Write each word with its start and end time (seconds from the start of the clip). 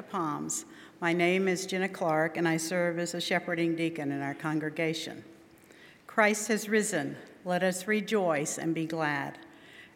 the 0.00 0.06
Palms. 0.06 0.64
My 1.02 1.12
name 1.12 1.46
is 1.46 1.66
Jenna 1.66 1.86
Clark, 1.86 2.38
and 2.38 2.48
I 2.48 2.56
serve 2.56 2.98
as 2.98 3.12
a 3.12 3.20
shepherding 3.20 3.76
deacon 3.76 4.12
in 4.12 4.22
our 4.22 4.32
congregation. 4.32 5.22
Christ 6.06 6.48
has 6.48 6.70
risen. 6.70 7.16
Let 7.44 7.62
us 7.62 7.86
rejoice 7.86 8.56
and 8.56 8.74
be 8.74 8.86
glad. 8.86 9.36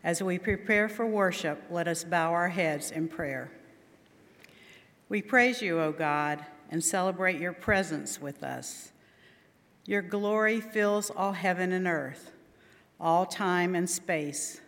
As 0.02 0.22
we 0.22 0.38
prepare 0.38 0.90
for 0.90 1.06
worship, 1.06 1.62
let 1.70 1.88
us 1.88 2.04
bow 2.04 2.32
our 2.32 2.50
heads 2.50 2.90
in 2.90 3.08
prayer. 3.08 3.50
We 5.08 5.22
praise 5.22 5.62
you, 5.62 5.80
O 5.80 5.90
God, 5.90 6.44
and 6.70 6.84
celebrate 6.84 7.40
your 7.40 7.54
presence 7.54 8.20
with 8.20 8.44
us. 8.44 8.92
Your 9.86 10.02
glory 10.02 10.60
fills 10.60 11.08
all 11.08 11.32
heaven 11.32 11.72
and 11.72 11.86
earth, 11.86 12.30
all 13.00 13.24
time 13.24 13.74
and 13.74 13.88
space. 13.88 14.60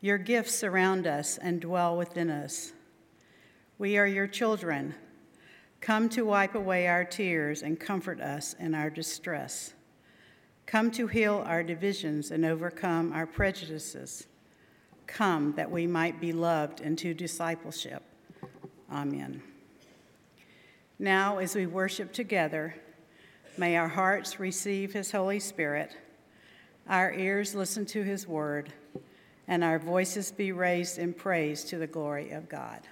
Your 0.00 0.18
gifts 0.18 0.54
surround 0.54 1.08
us 1.08 1.38
and 1.38 1.60
dwell 1.60 1.96
within 1.96 2.30
us. 2.30 2.72
We 3.76 3.98
are 3.98 4.06
your 4.06 4.28
children. 4.28 4.94
Come 5.80 6.08
to 6.10 6.24
wipe 6.24 6.54
away 6.54 6.86
our 6.86 7.04
tears 7.04 7.62
and 7.62 7.78
comfort 7.78 8.20
us 8.20 8.54
in 8.60 8.72
our 8.72 8.88
distress. 8.88 9.74
Come 10.64 10.92
to 10.92 11.08
heal 11.08 11.42
our 11.44 11.64
divisions 11.64 12.30
and 12.30 12.44
overcome 12.44 13.12
our 13.12 13.26
prejudices. 13.26 14.28
Come 15.08 15.54
that 15.56 15.70
we 15.70 15.88
might 15.88 16.20
be 16.20 16.32
loved 16.32 16.82
into 16.82 17.14
discipleship. 17.14 18.04
Amen. 18.92 19.42
Now, 21.00 21.38
as 21.38 21.56
we 21.56 21.66
worship 21.66 22.12
together, 22.12 22.76
may 23.58 23.76
our 23.76 23.88
hearts 23.88 24.38
receive 24.38 24.92
His 24.92 25.10
Holy 25.10 25.40
Spirit, 25.40 25.96
our 26.88 27.12
ears 27.12 27.56
listen 27.56 27.84
to 27.86 28.02
His 28.02 28.28
word, 28.28 28.72
and 29.48 29.64
our 29.64 29.80
voices 29.80 30.30
be 30.30 30.52
raised 30.52 30.98
in 30.98 31.12
praise 31.12 31.64
to 31.64 31.76
the 31.76 31.88
glory 31.88 32.30
of 32.30 32.48
God. 32.48 32.86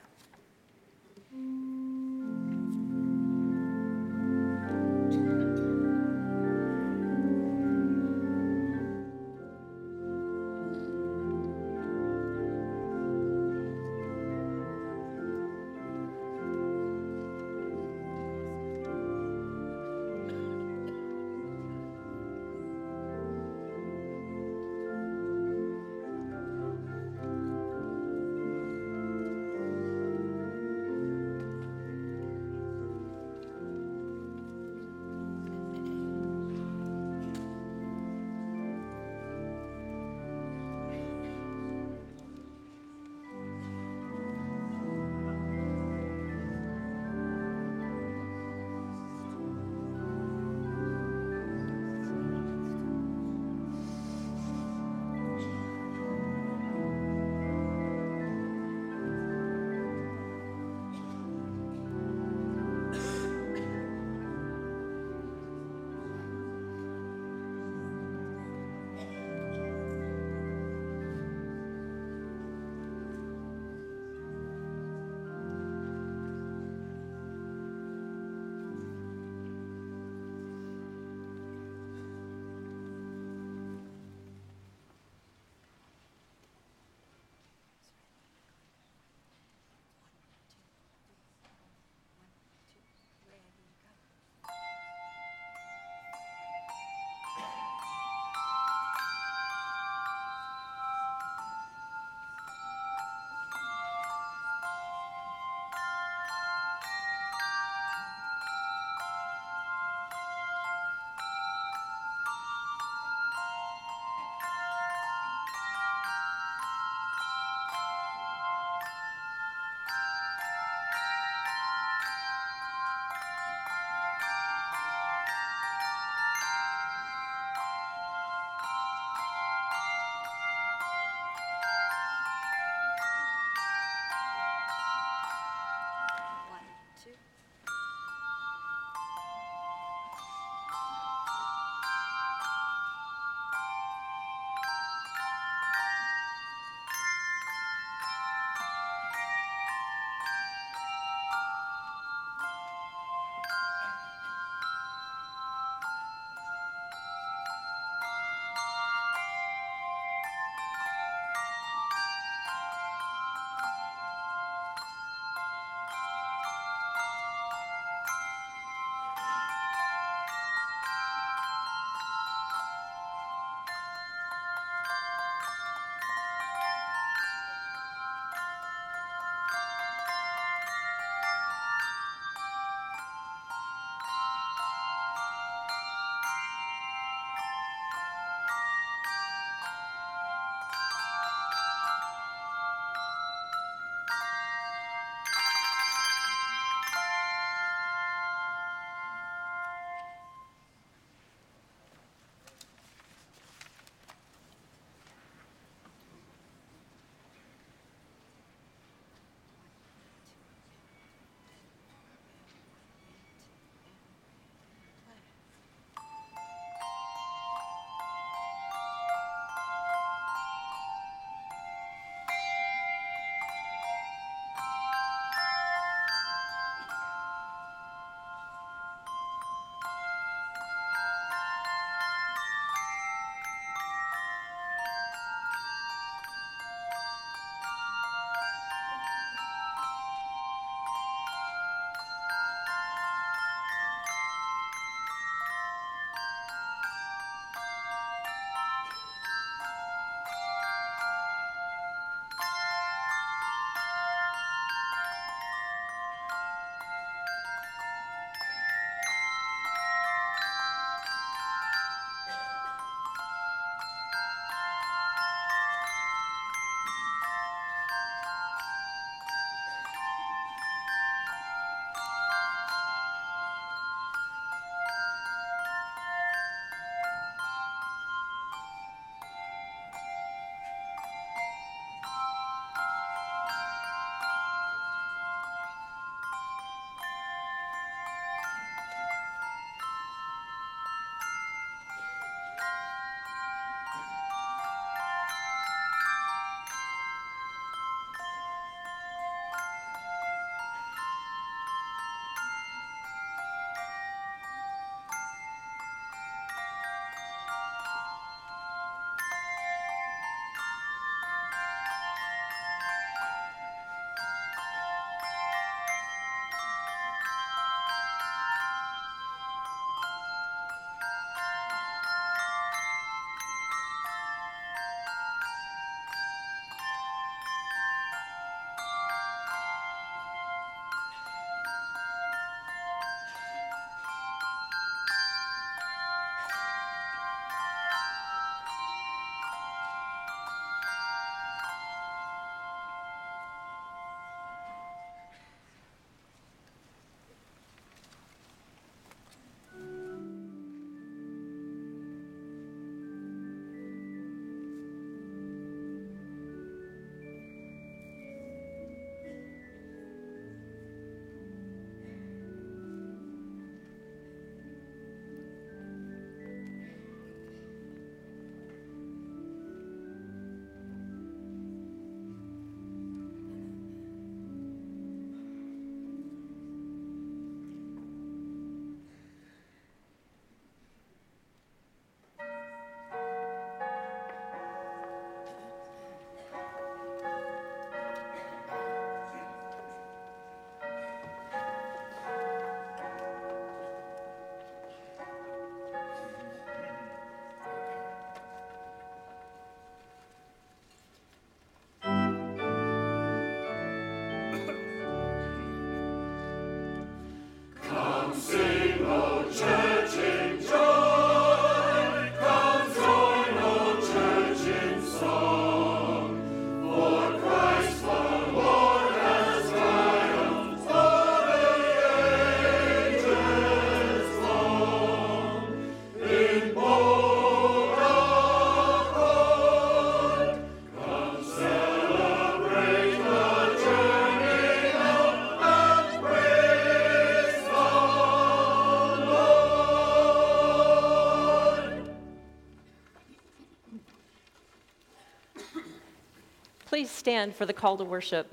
Stand 447.23 447.55
for 447.55 447.65
the 447.65 447.73
call 447.73 447.97
to 447.97 448.03
worship. 448.03 448.53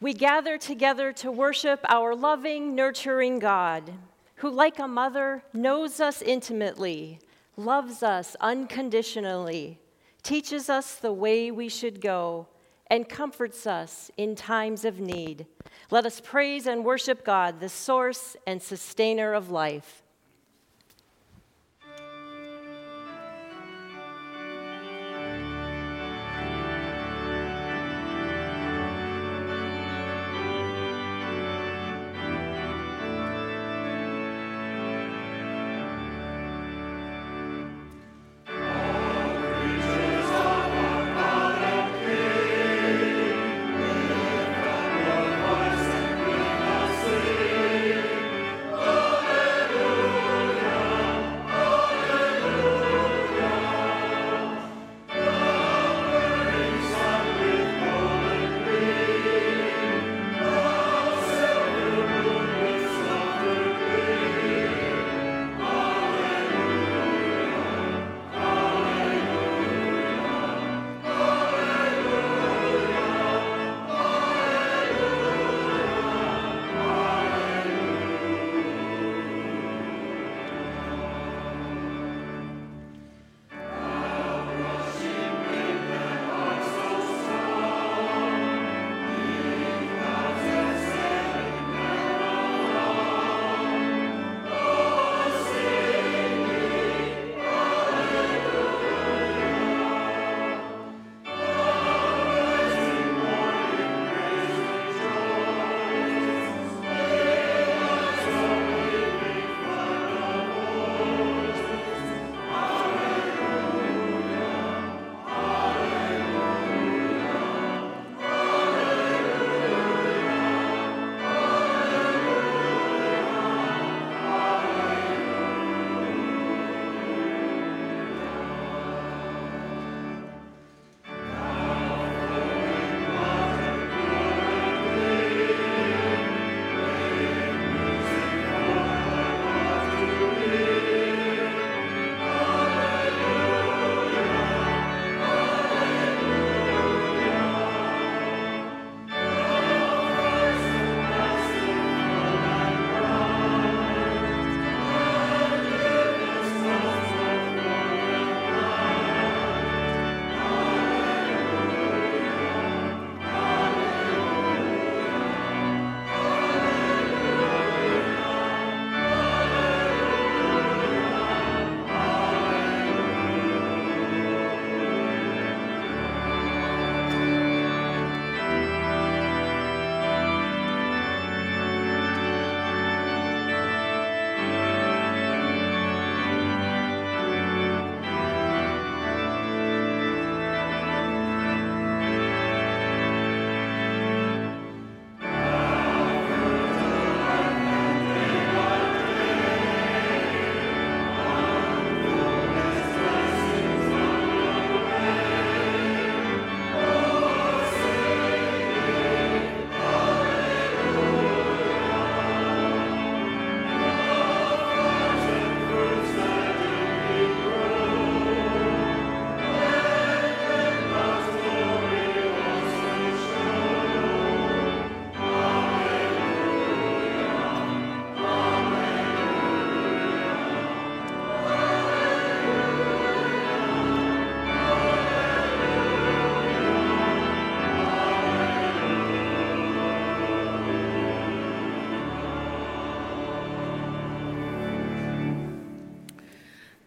We 0.00 0.14
gather 0.14 0.56
together 0.56 1.12
to 1.14 1.32
worship 1.32 1.80
our 1.88 2.14
loving, 2.14 2.76
nurturing 2.76 3.40
God, 3.40 3.92
who, 4.36 4.50
like 4.50 4.78
a 4.78 4.86
mother, 4.86 5.42
knows 5.52 5.98
us 5.98 6.22
intimately, 6.22 7.18
loves 7.56 8.04
us 8.04 8.36
unconditionally, 8.40 9.80
teaches 10.22 10.70
us 10.70 10.94
the 10.94 11.12
way 11.12 11.50
we 11.50 11.68
should 11.68 12.00
go, 12.00 12.46
and 12.86 13.08
comforts 13.08 13.66
us 13.66 14.12
in 14.16 14.36
times 14.36 14.84
of 14.84 15.00
need. 15.00 15.44
Let 15.90 16.06
us 16.06 16.20
praise 16.20 16.68
and 16.68 16.84
worship 16.84 17.24
God, 17.24 17.58
the 17.58 17.68
source 17.68 18.36
and 18.46 18.62
sustainer 18.62 19.32
of 19.32 19.50
life. 19.50 20.04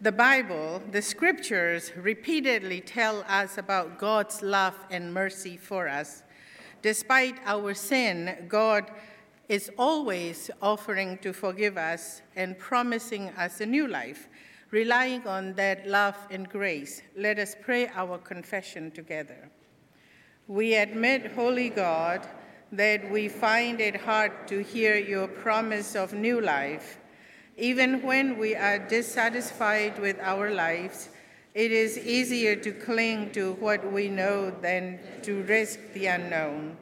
The 0.04 0.12
Bible, 0.12 0.82
the 0.90 1.00
scriptures, 1.00 1.90
repeatedly 1.96 2.82
tell 2.82 3.24
us 3.26 3.56
about 3.56 3.98
God's 3.98 4.42
love 4.42 4.74
and 4.90 5.14
mercy 5.14 5.56
for 5.56 5.88
us. 5.88 6.24
Despite 6.82 7.38
our 7.46 7.72
sin, 7.72 8.44
God 8.46 8.90
is 9.48 9.70
always 9.78 10.50
offering 10.60 11.16
to 11.22 11.32
forgive 11.32 11.78
us 11.78 12.20
and 12.36 12.58
promising 12.58 13.30
us 13.30 13.62
a 13.62 13.64
new 13.64 13.88
life. 13.88 14.28
Relying 14.72 15.26
on 15.26 15.54
that 15.54 15.86
love 15.86 16.18
and 16.30 16.50
grace, 16.50 17.00
let 17.16 17.38
us 17.38 17.56
pray 17.58 17.88
our 17.94 18.18
confession 18.18 18.90
together. 18.90 19.48
We 20.48 20.74
admit, 20.74 21.32
Holy 21.32 21.70
God, 21.70 22.28
that 22.72 23.10
we 23.10 23.30
find 23.30 23.80
it 23.80 23.96
hard 23.96 24.48
to 24.48 24.62
hear 24.62 24.96
your 24.96 25.28
promise 25.28 25.96
of 25.96 26.12
new 26.12 26.42
life 26.42 26.98
even 27.56 28.02
when 28.02 28.38
we 28.38 28.56
are 28.56 28.78
dissatisfied 28.78 29.98
with 29.98 30.18
our 30.20 30.50
lives, 30.50 31.08
it 31.54 31.70
is 31.70 31.96
easier 31.98 32.56
to 32.56 32.72
cling 32.72 33.30
to 33.30 33.52
what 33.54 33.92
we 33.92 34.08
know 34.08 34.50
than 34.50 34.98
to 35.22 35.42
risk 35.44 35.78
the 35.92 36.06
unknown. 36.06 36.76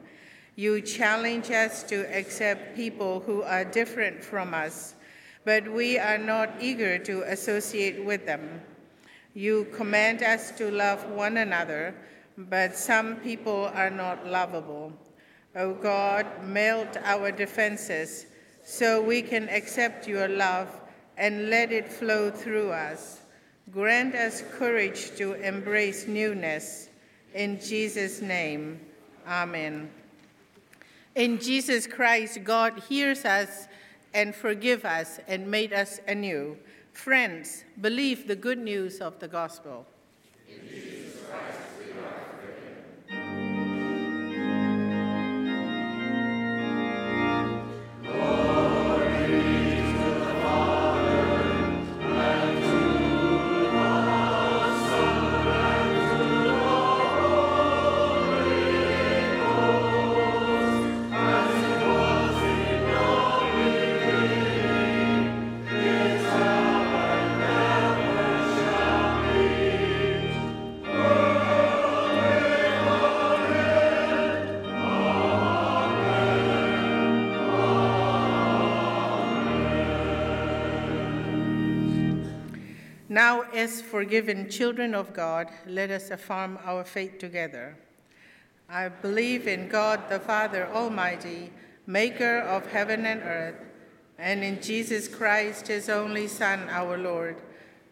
You 0.55 0.81
challenge 0.81 1.51
us 1.51 1.83
to 1.83 2.05
accept 2.15 2.75
people 2.75 3.19
who 3.19 3.43
are 3.43 3.63
different 3.63 4.23
from 4.23 4.53
us, 4.53 4.95
but 5.45 5.71
we 5.71 5.99
are 5.99 6.17
not 6.17 6.55
eager 6.59 6.97
to 6.99 7.21
associate 7.31 8.03
with 8.03 8.25
them. 8.25 8.61
You 9.35 9.65
command 9.75 10.23
us 10.23 10.51
to 10.57 10.71
love 10.71 11.07
one 11.09 11.37
another, 11.37 11.93
but 12.37 12.75
some 12.75 13.17
people 13.17 13.69
are 13.75 13.89
not 13.91 14.25
lovable. 14.25 14.91
O 15.55 15.69
oh 15.69 15.73
God, 15.75 16.25
melt 16.43 16.97
our 17.03 17.31
defenses 17.31 18.25
so 18.63 19.01
we 19.01 19.21
can 19.21 19.49
accept 19.49 20.07
your 20.07 20.27
love 20.27 20.69
and 21.17 21.49
let 21.49 21.71
it 21.71 21.91
flow 21.91 22.31
through 22.31 22.71
us. 22.71 23.21
Grant 23.71 24.15
us 24.15 24.43
courage 24.57 25.15
to 25.17 25.33
embrace 25.33 26.07
newness. 26.07 26.89
In 27.33 27.59
Jesus' 27.59 28.21
name, 28.21 28.79
amen. 29.27 29.89
In 31.15 31.39
Jesus 31.39 31.87
Christ, 31.87 32.43
God 32.43 32.81
hears 32.89 33.25
us 33.25 33.67
and 34.13 34.33
forgive 34.33 34.85
us 34.85 35.19
and 35.27 35.49
made 35.49 35.73
us 35.73 35.99
anew. 36.07 36.57
Friends, 36.91 37.63
believe 37.81 38.27
the 38.27 38.35
good 38.35 38.59
news 38.59 38.99
of 38.99 39.19
the 39.19 39.27
gospel. 39.27 39.85
Now, 83.33 83.45
as 83.51 83.81
forgiven 83.81 84.47
children 84.47 84.93
of 84.93 85.11
God, 85.11 85.47
let 85.65 85.89
us 85.89 86.11
affirm 86.11 86.59
our 86.63 86.83
faith 86.83 87.17
together. 87.17 87.75
I 88.69 88.89
believe 88.89 89.47
in 89.47 89.69
God 89.69 90.07
the 90.07 90.19
Father 90.19 90.67
Almighty, 90.71 91.51
maker 91.87 92.41
of 92.41 92.67
heaven 92.67 93.07
and 93.07 93.23
earth, 93.23 93.55
and 94.19 94.43
in 94.43 94.61
Jesus 94.61 95.07
Christ, 95.07 95.67
his 95.67 95.89
only 95.89 96.27
Son, 96.27 96.69
our 96.69 96.95
Lord, 96.95 97.41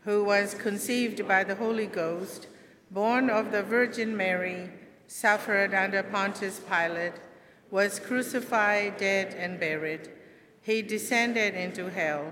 who 0.03 0.23
was 0.23 0.53
conceived 0.53 1.27
by 1.27 1.43
the 1.43 1.55
Holy 1.55 1.87
Ghost, 1.87 2.45
born 2.91 3.27
of 3.31 3.51
the 3.51 3.63
Virgin 3.63 4.15
Mary, 4.15 4.69
suffered 5.07 5.73
under 5.73 6.03
Pontius 6.03 6.59
Pilate, 6.59 7.19
was 7.71 7.99
crucified, 7.99 8.97
dead, 8.97 9.33
and 9.33 9.59
buried. 9.59 10.07
He 10.61 10.83
descended 10.83 11.55
into 11.55 11.89
hell. 11.89 12.31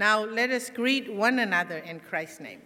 Now 0.00 0.24
let 0.24 0.48
us 0.48 0.70
greet 0.70 1.12
one 1.12 1.38
another 1.38 1.76
in 1.76 2.00
Christ's 2.00 2.40
name. 2.40 2.62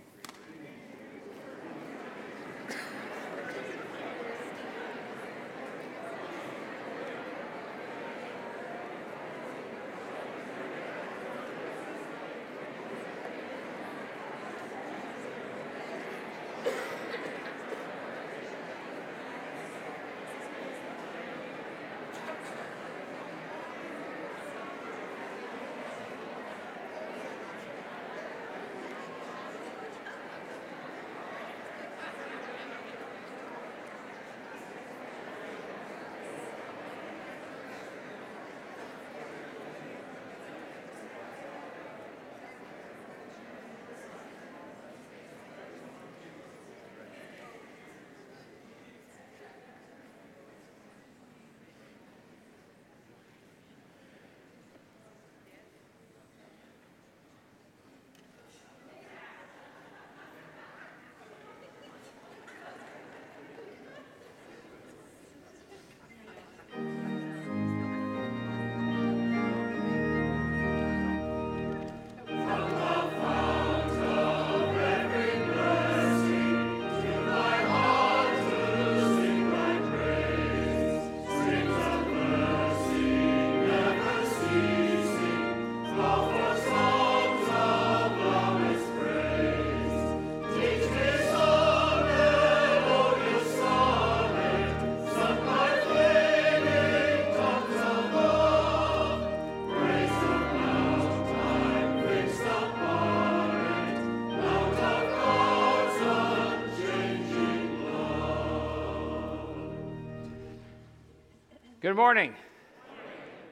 Good 111.84 111.96
morning. 111.96 112.32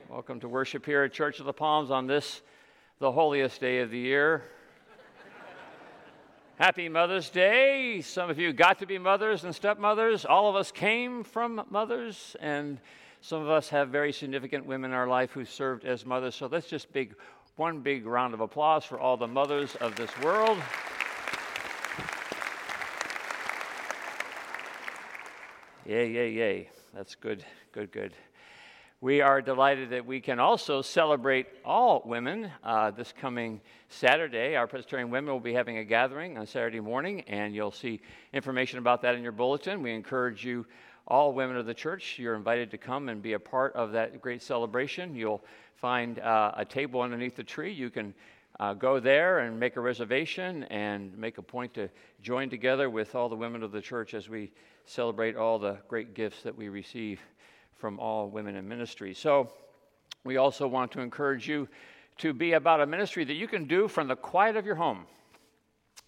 Welcome 0.08 0.40
to 0.40 0.48
worship 0.48 0.86
here 0.86 1.02
at 1.02 1.12
Church 1.12 1.38
of 1.38 1.44
the 1.44 1.52
Palms 1.52 1.90
on 1.90 2.06
this, 2.06 2.40
the 2.98 3.12
holiest 3.12 3.60
day 3.60 3.80
of 3.80 3.90
the 3.90 3.98
year. 3.98 4.44
Happy 6.56 6.88
Mother's 6.88 7.28
Day. 7.28 8.00
Some 8.00 8.30
of 8.30 8.38
you 8.38 8.54
got 8.54 8.78
to 8.78 8.86
be 8.86 8.96
mothers 8.96 9.44
and 9.44 9.54
stepmothers. 9.54 10.24
All 10.24 10.48
of 10.48 10.56
us 10.56 10.72
came 10.72 11.24
from 11.24 11.66
mothers, 11.68 12.34
and 12.40 12.80
some 13.20 13.42
of 13.42 13.50
us 13.50 13.68
have 13.68 13.90
very 13.90 14.14
significant 14.14 14.64
women 14.64 14.92
in 14.92 14.96
our 14.96 15.08
life 15.08 15.32
who 15.32 15.44
served 15.44 15.84
as 15.84 16.06
mothers. 16.06 16.34
So 16.34 16.46
let's 16.46 16.68
just 16.68 16.90
big 16.90 17.14
one 17.56 17.80
big 17.80 18.06
round 18.06 18.32
of 18.32 18.40
applause 18.40 18.82
for 18.82 18.98
all 18.98 19.18
the 19.18 19.28
mothers 19.28 19.76
of 19.76 19.94
this 19.96 20.10
world. 20.20 20.56
Yay, 25.84 26.10
yay, 26.10 26.30
yay. 26.30 26.70
That's 26.94 27.14
good, 27.14 27.42
good, 27.72 27.90
good. 27.90 28.12
We 29.00 29.22
are 29.22 29.40
delighted 29.40 29.88
that 29.90 30.04
we 30.04 30.20
can 30.20 30.38
also 30.38 30.82
celebrate 30.82 31.46
all 31.64 32.02
women 32.04 32.50
uh, 32.62 32.90
this 32.90 33.14
coming 33.18 33.62
Saturday. 33.88 34.56
Our 34.56 34.66
Presbyterian 34.66 35.08
women 35.08 35.32
will 35.32 35.40
be 35.40 35.54
having 35.54 35.78
a 35.78 35.84
gathering 35.84 36.36
on 36.36 36.46
Saturday 36.46 36.80
morning, 36.80 37.22
and 37.22 37.54
you'll 37.54 37.72
see 37.72 38.02
information 38.34 38.78
about 38.78 39.00
that 39.02 39.14
in 39.14 39.22
your 39.22 39.32
bulletin. 39.32 39.82
We 39.82 39.92
encourage 39.92 40.44
you, 40.44 40.66
all 41.08 41.32
women 41.32 41.56
of 41.56 41.64
the 41.64 41.72
church, 41.72 42.18
you're 42.18 42.34
invited 42.34 42.70
to 42.72 42.78
come 42.78 43.08
and 43.08 43.22
be 43.22 43.32
a 43.32 43.40
part 43.40 43.72
of 43.72 43.92
that 43.92 44.20
great 44.20 44.42
celebration. 44.42 45.14
You'll 45.14 45.42
find 45.76 46.18
uh, 46.18 46.52
a 46.58 46.64
table 46.66 47.00
underneath 47.00 47.36
the 47.36 47.42
tree. 47.42 47.72
You 47.72 47.88
can 47.88 48.12
uh, 48.60 48.74
go 48.74 49.00
there 49.00 49.38
and 49.38 49.58
make 49.58 49.76
a 49.76 49.80
reservation 49.80 50.64
and 50.64 51.16
make 51.16 51.38
a 51.38 51.42
point 51.42 51.72
to 51.74 51.88
join 52.20 52.50
together 52.50 52.90
with 52.90 53.14
all 53.14 53.30
the 53.30 53.34
women 53.34 53.62
of 53.62 53.72
the 53.72 53.80
church 53.80 54.12
as 54.12 54.28
we 54.28 54.52
celebrate 54.84 55.36
all 55.36 55.58
the 55.58 55.78
great 55.88 56.14
gifts 56.14 56.42
that 56.42 56.56
we 56.56 56.68
receive 56.68 57.20
from 57.76 57.98
all 57.98 58.28
women 58.28 58.56
in 58.56 58.68
ministry. 58.68 59.14
So, 59.14 59.52
we 60.24 60.36
also 60.36 60.68
want 60.68 60.92
to 60.92 61.00
encourage 61.00 61.48
you 61.48 61.68
to 62.18 62.32
be 62.32 62.52
about 62.52 62.80
a 62.80 62.86
ministry 62.86 63.24
that 63.24 63.34
you 63.34 63.48
can 63.48 63.64
do 63.64 63.88
from 63.88 64.06
the 64.06 64.14
quiet 64.14 64.56
of 64.56 64.64
your 64.64 64.76
home, 64.76 65.06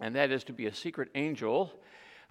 and 0.01 0.15
that 0.15 0.31
is 0.31 0.45
to 0.45 0.53
be 0.53 0.67
a 0.67 0.75
secret 0.75 1.09
angel. 1.15 1.73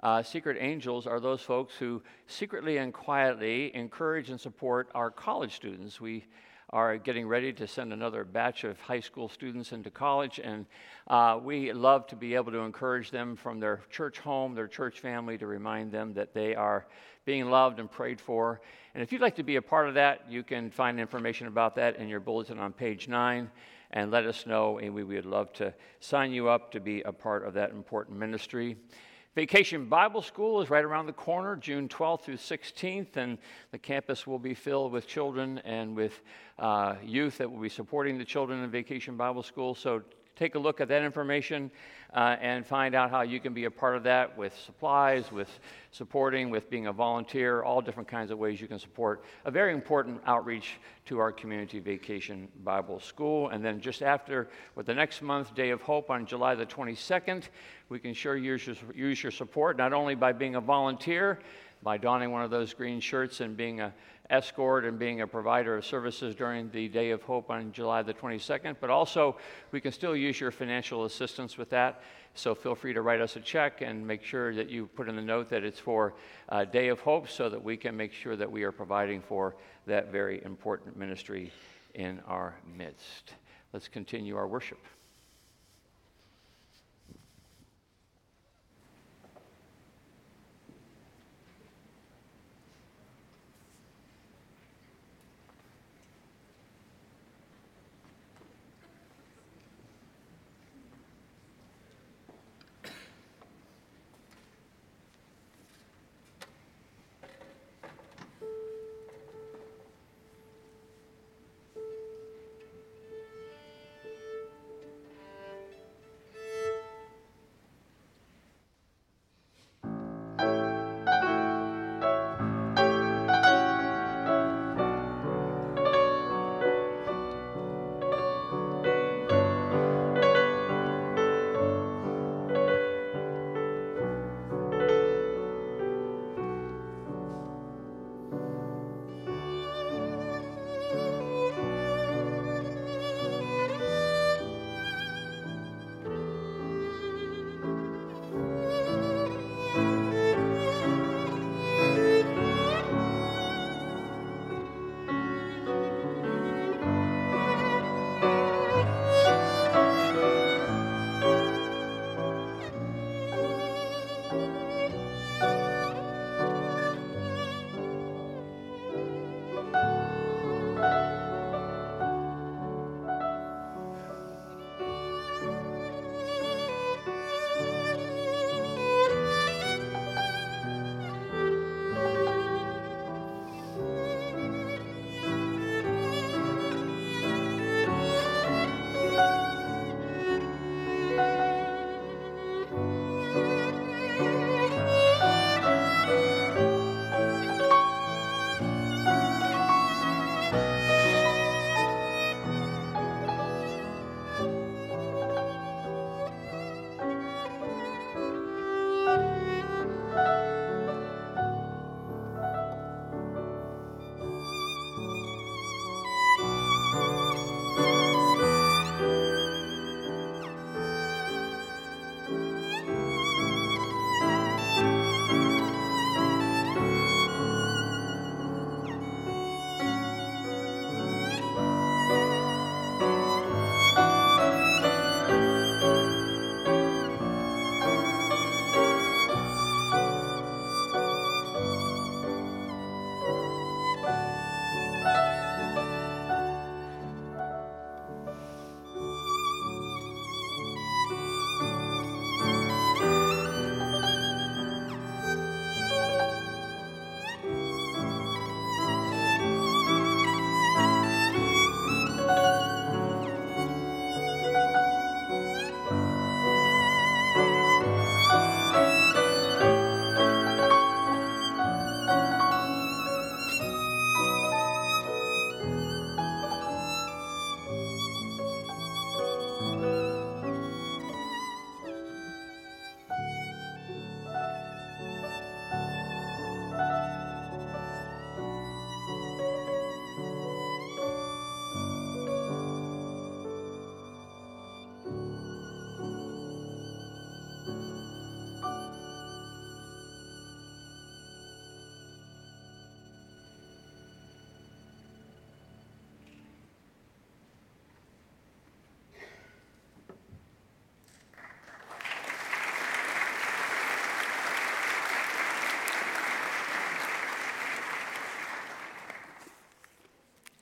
Uh, 0.02 0.24
secret 0.24 0.58
angels 0.60 1.06
are 1.06 1.20
those 1.20 1.42
folks 1.42 1.76
who 1.76 2.02
secretly 2.28 2.78
and 2.78 2.94
quietly 2.94 3.76
encourage 3.76 4.30
and 4.30 4.40
support 4.40 4.90
our 4.96 5.12
college 5.12 5.56
students. 5.56 6.00
We 6.00 6.26
are 6.74 6.98
getting 6.98 7.28
ready 7.28 7.54
to 7.54 7.68
send 7.68 7.94
another 7.94 8.24
batch 8.24 8.64
of 8.64 8.80
high 8.82 9.00
school 9.00 9.30
students 9.30 9.72
into 9.74 9.92
college, 9.92 10.40
and 10.44 10.66
uh, 11.08 11.40
we 11.42 11.72
love 11.72 12.08
to 12.08 12.16
be 12.16 12.34
able 12.34 12.52
to 12.52 12.58
encourage 12.58 13.12
them 13.12 13.36
from 13.36 13.60
their 13.60 13.82
church 13.92 14.18
home, 14.18 14.56
their 14.56 14.68
church 14.68 15.00
family, 15.00 15.38
to 15.38 15.46
remind 15.46 15.92
them 15.92 16.16
that 16.16 16.34
they 16.34 16.56
are 16.56 16.88
being 17.26 17.52
loved 17.52 17.80
and 17.80 17.92
prayed 17.92 18.20
for. 18.20 18.60
And 18.96 19.04
if 19.04 19.12
you'd 19.12 19.22
like 19.22 19.36
to 19.36 19.44
be 19.44 19.58
a 19.58 19.62
part 19.62 19.88
of 19.88 19.94
that, 19.94 20.26
you 20.28 20.42
can 20.42 20.72
find 20.72 21.00
information 21.00 21.46
about 21.46 21.76
that 21.76 21.98
in 21.98 22.08
your 22.08 22.20
bulletin 22.20 22.58
on 22.58 22.74
page 22.74 23.08
nine 23.08 23.52
and 23.92 24.10
let 24.10 24.26
us 24.26 24.48
know, 24.48 24.80
and 24.80 24.96
we 24.96 25.04
would 25.04 25.28
love 25.28 25.54
to 25.54 25.72
sign 26.00 26.32
you 26.32 26.50
up 26.50 26.72
to 26.72 26.80
be 26.80 27.04
a 27.04 27.12
part 27.12 27.46
of 27.46 27.54
that 27.54 27.70
important 27.70 28.18
ministry. 28.18 28.78
Vacation 29.36 29.86
Bible 29.86 30.22
School 30.22 30.62
is 30.62 30.70
right 30.70 30.84
around 30.84 31.08
the 31.08 31.14
corner, 31.14 31.56
June 31.56 31.90
12th 31.90 32.22
through 32.22 32.38
16th, 32.38 33.18
and 33.18 33.40
the 33.72 33.80
campus 33.80 34.28
will 34.28 34.38
be 34.38 34.54
filled 34.54 34.92
with 34.92 35.08
children 35.08 35.58
and 35.66 35.96
with 35.96 36.22
uh, 36.60 36.94
youth 37.04 37.40
that 37.40 37.52
will 37.52 37.60
be 37.60 37.70
supporting 37.70 38.20
the 38.20 38.26
children 38.26 38.64
in 38.64 38.70
Vacation 38.70 39.18
Bible 39.18 39.42
School. 39.42 39.74
So 39.74 40.04
take 40.36 40.56
a 40.56 40.60
look 40.60 40.82
at 40.82 40.88
that 40.88 41.04
information 41.04 41.72
uh, 42.14 42.36
and 42.42 42.66
find 42.66 42.94
out 42.94 43.10
how 43.10 43.22
you 43.22 43.40
can 43.40 43.54
be 43.54 43.66
a 43.66 43.72
part 43.72 43.96
of 43.96 44.04
that 44.04 44.38
with 44.38 44.56
supplies, 44.66 45.32
with 45.32 45.50
supporting, 45.92 46.50
with 46.50 46.70
being 46.70 46.88
a 46.88 46.94
volunteer, 46.94 47.64
all 47.64 47.82
different 47.82 48.08
kinds 48.08 48.30
of 48.32 48.38
ways 48.38 48.62
you 48.62 48.68
can 48.68 48.80
support 48.80 49.24
a 49.46 49.52
very 49.52 49.74
important 49.74 50.22
outreach 50.26 50.80
to 51.06 51.20
our 51.20 51.32
community 51.32 51.80
vacation 51.80 52.48
Bible 52.64 53.00
school. 53.00 53.50
And 53.50 53.64
then 53.64 53.82
just 53.82 54.02
after, 54.02 54.50
with 54.76 54.86
the 54.86 54.94
next 54.94 55.22
month, 55.22 55.56
Day 55.56 55.72
of 55.72 55.82
Hope 55.82 56.10
on 56.10 56.26
July 56.26 56.56
the 56.56 56.66
22nd, 56.66 57.50
we 57.90 58.00
can 58.00 58.14
sure 58.14 58.38
use 58.38 58.66
your, 58.66 58.76
use 58.96 59.24
your 59.24 59.32
support, 59.32 59.78
not 59.78 59.94
only 59.94 60.16
by 60.16 60.32
being 60.32 60.56
a 60.56 60.62
volunteer, 60.62 61.40
by 61.82 61.98
donning 61.98 62.32
one 62.32 62.44
of 62.44 62.50
those 62.50 62.74
green 62.74 63.00
shirts 63.00 63.42
and 63.42 63.58
being 63.58 63.82
a 63.82 63.94
escort 64.30 64.86
and 64.86 64.98
being 64.98 65.22
a 65.22 65.28
provider 65.28 65.76
of 65.76 65.86
services 65.86 66.36
during 66.36 66.70
the 66.72 66.88
Day 66.88 67.12
of 67.12 67.22
Hope 67.24 67.50
on 67.50 67.72
July 67.72 68.02
the 68.02 68.14
22nd, 68.14 68.78
but 68.80 68.90
also 68.90 69.38
we 69.72 69.82
can 69.82 69.92
still 69.92 70.16
use 70.16 70.40
your 70.40 70.52
financial 70.52 71.06
assistance 71.06 71.58
with 71.58 71.70
that. 71.70 72.02
So 72.34 72.56
feel 72.56 72.74
free 72.74 72.94
to 72.94 73.02
write 73.02 73.22
us 73.22 73.36
a 73.36 73.40
check 73.40 73.82
and 73.82 74.06
make 74.06 74.24
sure 74.24 74.56
that 74.56 74.70
you 74.70 74.88
put 74.88 75.08
in 75.10 75.16
the 75.16 75.22
note 75.22 75.50
that 75.50 75.64
it's 75.64 75.80
for 75.80 76.16
uh, 76.50 76.66
Day 76.66 76.88
of 76.88 77.00
Hope 77.02 77.30
so 77.30 77.50
that 77.50 77.62
we 77.62 77.78
can 77.78 77.96
make 77.96 78.14
sure 78.14 78.36
that 78.36 78.52
we 78.52 78.64
are 78.64 78.72
providing 78.72 79.22
for 79.22 79.56
that 79.86 80.12
very 80.12 80.44
important 80.44 80.98
ministry 80.98 81.52
in 81.94 82.20
our 82.28 82.56
midst. 82.78 83.34
Let's 83.72 83.88
continue 83.88 84.36
our 84.36 84.48
worship. 84.48 84.80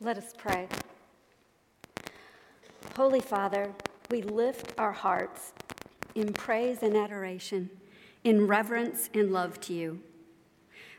Let 0.03 0.17
us 0.17 0.33
pray. 0.35 0.67
Holy 2.95 3.19
Father, 3.19 3.71
we 4.09 4.23
lift 4.23 4.73
our 4.79 4.91
hearts 4.91 5.53
in 6.15 6.33
praise 6.33 6.81
and 6.81 6.97
adoration, 6.97 7.69
in 8.23 8.47
reverence 8.47 9.11
and 9.13 9.31
love 9.31 9.59
to 9.61 9.73
you. 9.73 9.99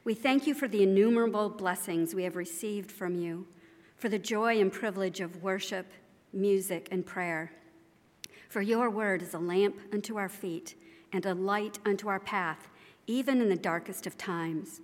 We 0.05 0.15
thank 0.15 0.47
you 0.47 0.55
for 0.55 0.69
the 0.69 0.85
innumerable 0.85 1.49
blessings 1.49 2.15
we 2.15 2.23
have 2.23 2.37
received 2.37 2.93
from 2.93 3.17
you, 3.17 3.49
for 3.97 4.09
the 4.09 4.21
joy 4.21 4.61
and 4.61 4.71
privilege 4.71 5.19
of 5.19 5.43
worship, 5.43 5.91
music, 6.33 6.87
and 6.93 7.05
prayer. 7.05 7.51
For 8.49 8.63
your 8.63 8.89
word 8.89 9.21
is 9.21 9.35
a 9.35 9.39
lamp 9.41 9.81
unto 9.93 10.17
our 10.17 10.29
feet 10.29 10.77
and 11.13 11.27
a 11.27 11.35
light 11.35 11.81
unto 11.85 12.07
our 12.07 12.21
path, 12.21 12.69
even 13.09 13.41
in 13.41 13.49
the 13.49 13.57
darkest 13.57 14.07
of 14.07 14.17
times. 14.17 14.81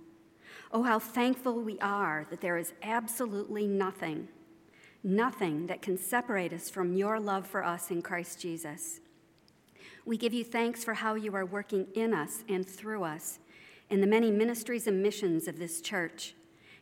Oh, 0.71 0.83
how 0.83 0.99
thankful 0.99 1.61
we 1.61 1.79
are 1.79 2.27
that 2.29 2.41
there 2.41 2.57
is 2.57 2.73
absolutely 2.83 3.65
nothing, 3.65 4.27
nothing 5.03 5.65
that 5.67 5.81
can 5.81 5.97
separate 5.97 6.53
us 6.53 6.69
from 6.69 6.93
your 6.93 7.19
love 7.19 7.47
for 7.47 7.63
us 7.63 7.89
in 7.89 8.03
Christ 8.03 8.39
Jesus. 8.39 8.99
We 10.05 10.15
give 10.15 10.33
you 10.33 10.43
thanks 10.43 10.83
for 10.83 10.93
how 10.93 11.15
you 11.15 11.35
are 11.35 11.45
working 11.45 11.87
in 11.95 12.13
us 12.13 12.43
and 12.47 12.67
through 12.67 13.03
us 13.03 13.39
in 13.89 14.01
the 14.01 14.07
many 14.07 14.29
ministries 14.29 14.85
and 14.85 15.01
missions 15.01 15.47
of 15.47 15.57
this 15.57 15.81
church, 15.81 16.35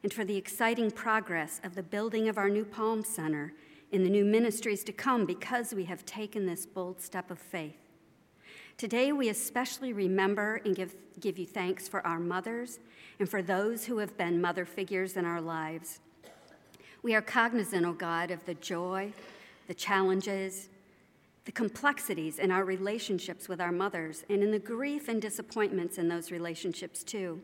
and 0.03 0.11
for 0.11 0.25
the 0.25 0.35
exciting 0.35 0.91
progress 0.91 1.61
of 1.63 1.73
the 1.73 1.83
building 1.83 2.27
of 2.27 2.37
our 2.37 2.49
new 2.49 2.65
Palm 2.65 3.03
Center 3.05 3.53
in 3.93 4.03
the 4.03 4.09
new 4.09 4.25
ministries 4.25 4.83
to 4.83 4.91
come 4.91 5.25
because 5.25 5.73
we 5.73 5.85
have 5.85 6.05
taken 6.05 6.45
this 6.45 6.65
bold 6.65 7.01
step 7.01 7.31
of 7.31 7.39
faith. 7.39 7.86
Today, 8.77 9.11
we 9.11 9.29
especially 9.29 9.91
remember 9.91 10.61
and 10.63 10.75
give, 10.75 10.95
give 11.19 11.39
you 11.39 11.47
thanks 11.47 11.87
for 11.87 12.05
our 12.05 12.19
mothers 12.19 12.77
and 13.19 13.27
for 13.27 13.41
those 13.41 13.85
who 13.85 13.97
have 13.97 14.15
been 14.17 14.39
mother 14.39 14.65
figures 14.65 15.17
in 15.17 15.25
our 15.25 15.41
lives. 15.41 15.99
We 17.01 17.15
are 17.15 17.21
cognizant, 17.21 17.87
O 17.87 17.89
oh 17.89 17.93
God, 17.93 18.29
of 18.29 18.45
the 18.45 18.53
joy, 18.53 19.13
the 19.67 19.73
challenges, 19.73 20.69
the 21.45 21.51
complexities 21.51 22.37
in 22.37 22.51
our 22.51 22.63
relationships 22.63 23.49
with 23.49 23.59
our 23.59 23.71
mothers, 23.71 24.23
and 24.29 24.43
in 24.43 24.51
the 24.51 24.59
grief 24.59 25.07
and 25.07 25.19
disappointments 25.19 25.97
in 25.97 26.07
those 26.07 26.29
relationships, 26.29 27.03
too. 27.03 27.41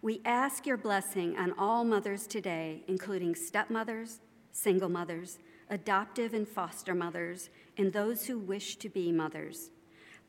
We 0.00 0.22
ask 0.24 0.66
your 0.66 0.78
blessing 0.78 1.36
on 1.36 1.52
all 1.58 1.84
mothers 1.84 2.26
today, 2.26 2.82
including 2.88 3.34
stepmothers, 3.34 4.20
single 4.52 4.88
mothers, 4.88 5.38
adoptive 5.68 6.32
and 6.32 6.48
foster 6.48 6.94
mothers, 6.94 7.50
and 7.76 7.92
those 7.92 8.24
who 8.24 8.38
wish 8.38 8.76
to 8.76 8.88
be 8.88 9.12
mothers. 9.12 9.70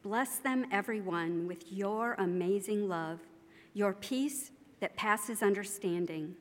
Bless 0.03 0.39
them, 0.39 0.65
everyone, 0.71 1.47
with 1.47 1.71
your 1.71 2.15
amazing 2.17 2.87
love 2.87 3.19
your 3.73 3.93
peace 3.93 4.51
that 4.81 4.97
passes 4.97 5.41
understanding, 5.41 6.35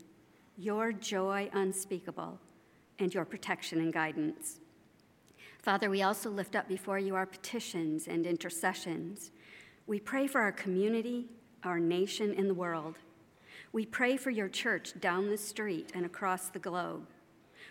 your 0.57 0.93
joy 0.93 1.49
unspeakable, 1.53 2.41
and 2.99 3.15
your 3.15 3.25
protection 3.25 3.79
and 3.79 3.93
guidance. 3.93 4.59
Father, 5.63 5.91
we 5.91 6.03
also 6.03 6.31
lift 6.31 6.57
up 6.57 6.67
before 6.67 6.99
you 6.99 7.15
our 7.15 7.27
petitions 7.27 8.09
and 8.09 8.27
intercessions. 8.27 9.31
We 9.87 10.01
pray 10.01 10.27
for 10.27 10.41
our 10.41 10.53
community, 10.53 11.29
our 11.63 11.79
nation, 11.79 12.35
and 12.37 12.49
the 12.49 12.55
world. 12.55 12.97
We 13.73 13.87
pray 13.87 14.17
for 14.17 14.31
your 14.31 14.49
church 14.49 14.99
down 15.01 15.29
the 15.29 15.39
street 15.39 15.93
and 15.95 16.05
across 16.05 16.49
the 16.49 16.59
globe. 16.59 17.07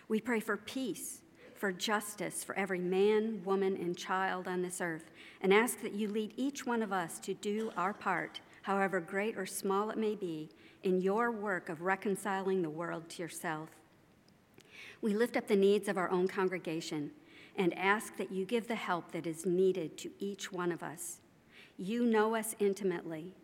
We 0.08 0.20
pray 0.20 0.40
for 0.40 0.56
peace, 0.56 1.20
for 1.60 1.70
justice 1.70 2.42
for 2.42 2.56
every 2.56 2.80
man, 2.80 3.42
woman, 3.44 3.76
and 3.76 3.96
child 3.96 4.48
on 4.48 4.62
this 4.62 4.80
earth, 4.80 5.10
and 5.42 5.52
ask 5.52 5.82
that 5.82 5.92
you 5.92 6.08
lead 6.08 6.32
each 6.36 6.64
one 6.64 6.82
of 6.82 6.92
us 6.92 7.18
to 7.20 7.34
do 7.34 7.70
our 7.76 7.92
part 7.92 8.40
however 8.62 9.00
great 9.00 9.36
or 9.36 9.46
small 9.46 9.90
it 9.90 9.96
may 9.98 10.14
be, 10.14 10.48
in 10.82 11.00
your 11.00 11.30
work 11.30 11.68
of 11.68 11.82
reconciling 11.82 12.62
the 12.62 12.70
world 12.70 13.08
to 13.10 13.22
yourself. 13.22 13.68
We 15.02 15.14
lift 15.14 15.36
up 15.36 15.46
the 15.46 15.56
needs 15.56 15.88
of 15.88 15.96
our 15.96 16.10
own 16.10 16.28
congregation 16.28 17.10
and 17.56 17.76
ask 17.76 18.16
that 18.16 18.32
you 18.32 18.44
give 18.44 18.68
the 18.68 18.74
help 18.74 19.12
that 19.12 19.26
is 19.26 19.44
needed 19.44 19.98
to 19.98 20.10
each 20.18 20.52
one 20.52 20.72
of 20.72 20.82
us. 20.82 21.18
You 21.76 22.04
know 22.04 22.34
us 22.34 22.54
intimately. 22.58 23.34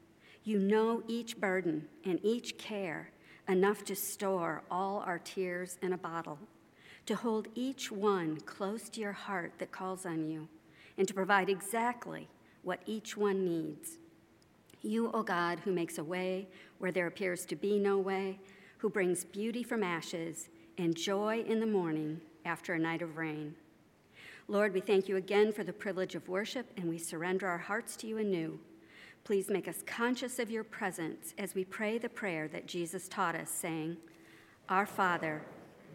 You 0.45 0.59
know 0.59 1.03
each 1.09 1.39
burden 1.39 1.89
and 2.05 2.21
each 2.23 2.57
care 2.57 3.11
enough 3.49 3.85
to 3.85 3.97
store 3.97 4.63
all 4.71 4.99
our 5.01 5.19
tears 5.19 5.79
in 5.83 5.93
a 5.93 5.99
bottle, 5.99 6.39
to 7.07 7.15
hold 7.15 7.49
each 7.55 7.91
one 7.91 8.39
close 8.41 8.89
to 8.91 9.01
your 9.01 9.13
heart 9.13 9.53
that 9.59 9.73
calls 9.73 10.05
on 10.05 10.29
you, 10.29 10.49
and 10.99 11.07
to 11.07 11.15
provide 11.15 11.49
exactly 11.49 12.29
what 12.63 12.81
each 12.87 13.17
one 13.17 13.45
needs. 13.45 13.99
You, 14.83 15.11
O 15.13 15.23
God, 15.23 15.61
who 15.61 15.73
makes 15.73 15.99
a 15.99 16.05
way 16.05 16.49
where 16.79 16.93
there 16.93 17.07
appears 17.07 17.45
to 17.47 17.57
be 17.57 17.79
no 17.79 17.99
way, 17.99 18.41
who 18.79 18.91
brings 18.91 19.25
beauty 19.25 19.63
from 19.63 19.83
ashes 19.83 20.49
and 20.79 20.97
joy 20.97 21.45
in 21.47 21.61
the 21.61 21.67
morning 21.67 22.21
after 22.45 22.75
a 22.75 22.79
night 22.79 23.03
of 23.03 23.17
rain. 23.17 23.55
Lord, 24.49 24.75
we 24.75 24.81
thank 24.81 25.09
you 25.09 25.17
again 25.17 25.53
for 25.53 25.65
the 25.65 25.73
privilege 25.73 26.15
of 26.15 26.29
worship, 26.29 26.71
and 26.77 26.89
we 26.89 26.99
surrender 26.99 27.49
our 27.49 27.59
hearts 27.59 27.97
to 27.97 28.07
you 28.07 28.19
anew. 28.19 28.59
Please 29.25 29.51
make 29.51 29.67
us 29.67 29.83
conscious 29.87 30.39
of 30.39 30.53
your 30.53 30.63
presence 30.63 31.35
as 31.37 31.55
we 31.55 31.65
pray 31.65 31.99
the 31.99 32.09
prayer 32.09 32.47
that 32.49 32.67
Jesus 32.67 33.09
taught 33.09 33.35
us, 33.35 33.51
saying, 33.51 33.97
Our 34.69 34.87
Father, 34.87 35.43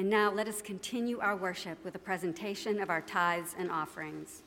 And 0.00 0.08
now 0.08 0.32
let 0.32 0.48
us 0.48 0.62
continue 0.62 1.18
our 1.20 1.36
worship 1.36 1.76
with 1.84 1.94
a 1.94 1.98
presentation 1.98 2.80
of 2.80 2.88
our 2.88 3.02
tithes 3.02 3.54
and 3.58 3.70
offerings. 3.70 4.40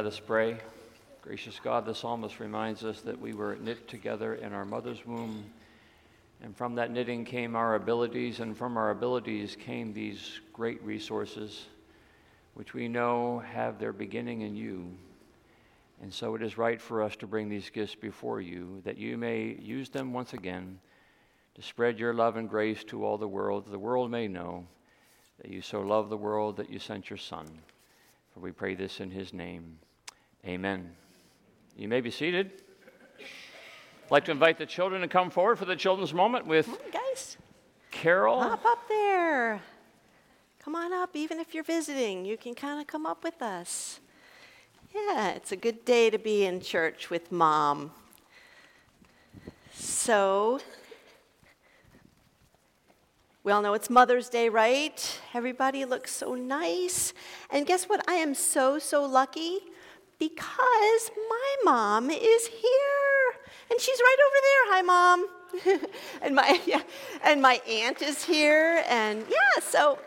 Let 0.00 0.06
us 0.06 0.18
pray. 0.18 0.56
Gracious 1.20 1.60
God, 1.62 1.84
the 1.84 1.94
psalmist 1.94 2.40
reminds 2.40 2.84
us 2.84 3.02
that 3.02 3.20
we 3.20 3.34
were 3.34 3.56
knit 3.56 3.86
together 3.86 4.36
in 4.36 4.54
our 4.54 4.64
mother's 4.64 5.04
womb, 5.04 5.44
and 6.42 6.56
from 6.56 6.76
that 6.76 6.90
knitting 6.90 7.26
came 7.26 7.54
our 7.54 7.74
abilities, 7.74 8.40
and 8.40 8.56
from 8.56 8.78
our 8.78 8.92
abilities 8.92 9.56
came 9.56 9.92
these 9.92 10.40
great 10.54 10.82
resources, 10.82 11.66
which 12.54 12.72
we 12.72 12.88
know 12.88 13.40
have 13.40 13.78
their 13.78 13.92
beginning 13.92 14.40
in 14.40 14.56
you. 14.56 14.90
And 16.00 16.10
so 16.10 16.34
it 16.34 16.40
is 16.40 16.56
right 16.56 16.80
for 16.80 17.02
us 17.02 17.14
to 17.16 17.26
bring 17.26 17.50
these 17.50 17.68
gifts 17.68 17.94
before 17.94 18.40
you, 18.40 18.80
that 18.86 18.96
you 18.96 19.18
may 19.18 19.54
use 19.60 19.90
them 19.90 20.14
once 20.14 20.32
again 20.32 20.78
to 21.56 21.60
spread 21.60 21.98
your 21.98 22.14
love 22.14 22.38
and 22.38 22.48
grace 22.48 22.82
to 22.84 23.04
all 23.04 23.18
the 23.18 23.28
world, 23.28 23.66
that 23.66 23.70
the 23.70 23.78
world 23.78 24.10
may 24.10 24.28
know 24.28 24.64
that 25.42 25.50
you 25.50 25.60
so 25.60 25.82
love 25.82 26.08
the 26.08 26.16
world 26.16 26.56
that 26.56 26.70
you 26.70 26.78
sent 26.78 27.10
your 27.10 27.18
Son. 27.18 27.46
For 28.32 28.40
we 28.40 28.50
pray 28.50 28.74
this 28.74 29.00
in 29.00 29.10
his 29.10 29.34
name. 29.34 29.76
Amen. 30.46 30.90
You 31.76 31.86
may 31.86 32.00
be 32.00 32.10
seated. 32.10 32.50
I'd 33.18 34.10
like 34.10 34.24
to 34.24 34.30
invite 34.30 34.56
the 34.56 34.66
children 34.66 35.02
to 35.02 35.08
come 35.08 35.30
forward 35.30 35.58
for 35.58 35.66
the 35.66 35.76
children's 35.76 36.14
moment 36.14 36.46
with 36.46 36.68
on, 36.68 36.76
guys. 36.90 37.36
Carol. 37.90 38.42
Hop 38.42 38.64
up 38.64 38.88
there. 38.88 39.60
Come 40.64 40.74
on 40.76 40.92
up, 40.92 41.10
even 41.14 41.38
if 41.40 41.54
you're 41.54 41.64
visiting, 41.64 42.24
you 42.24 42.36
can 42.36 42.54
kind 42.54 42.80
of 42.80 42.86
come 42.86 43.04
up 43.04 43.22
with 43.22 43.42
us. 43.42 44.00
Yeah, 44.94 45.30
it's 45.30 45.52
a 45.52 45.56
good 45.56 45.84
day 45.84 46.10
to 46.10 46.18
be 46.18 46.44
in 46.44 46.60
church 46.60 47.10
with 47.10 47.30
mom. 47.30 47.92
So, 49.74 50.60
we 53.44 53.52
all 53.52 53.62
know 53.62 53.74
it's 53.74 53.88
Mother's 53.88 54.28
Day, 54.28 54.48
right? 54.48 55.20
Everybody 55.34 55.84
looks 55.84 56.12
so 56.12 56.34
nice. 56.34 57.12
And 57.50 57.66
guess 57.66 57.84
what? 57.84 58.06
I 58.08 58.14
am 58.14 58.34
so, 58.34 58.78
so 58.78 59.04
lucky 59.04 59.60
because 60.20 61.10
my 61.28 61.56
mom 61.64 62.10
is 62.10 62.46
here. 62.46 63.32
And 63.70 63.80
she's 63.80 63.98
right 63.98 64.16
over 64.26 64.38
there. 64.48 64.74
Hi, 64.74 64.82
mom. 64.82 65.26
and 66.22 66.36
my 66.36 66.60
yeah, 66.66 66.82
and 67.24 67.42
my 67.42 67.60
aunt 67.68 68.02
is 68.02 68.22
here 68.22 68.84
and 68.88 69.24
yeah, 69.28 69.60
so 69.60 69.98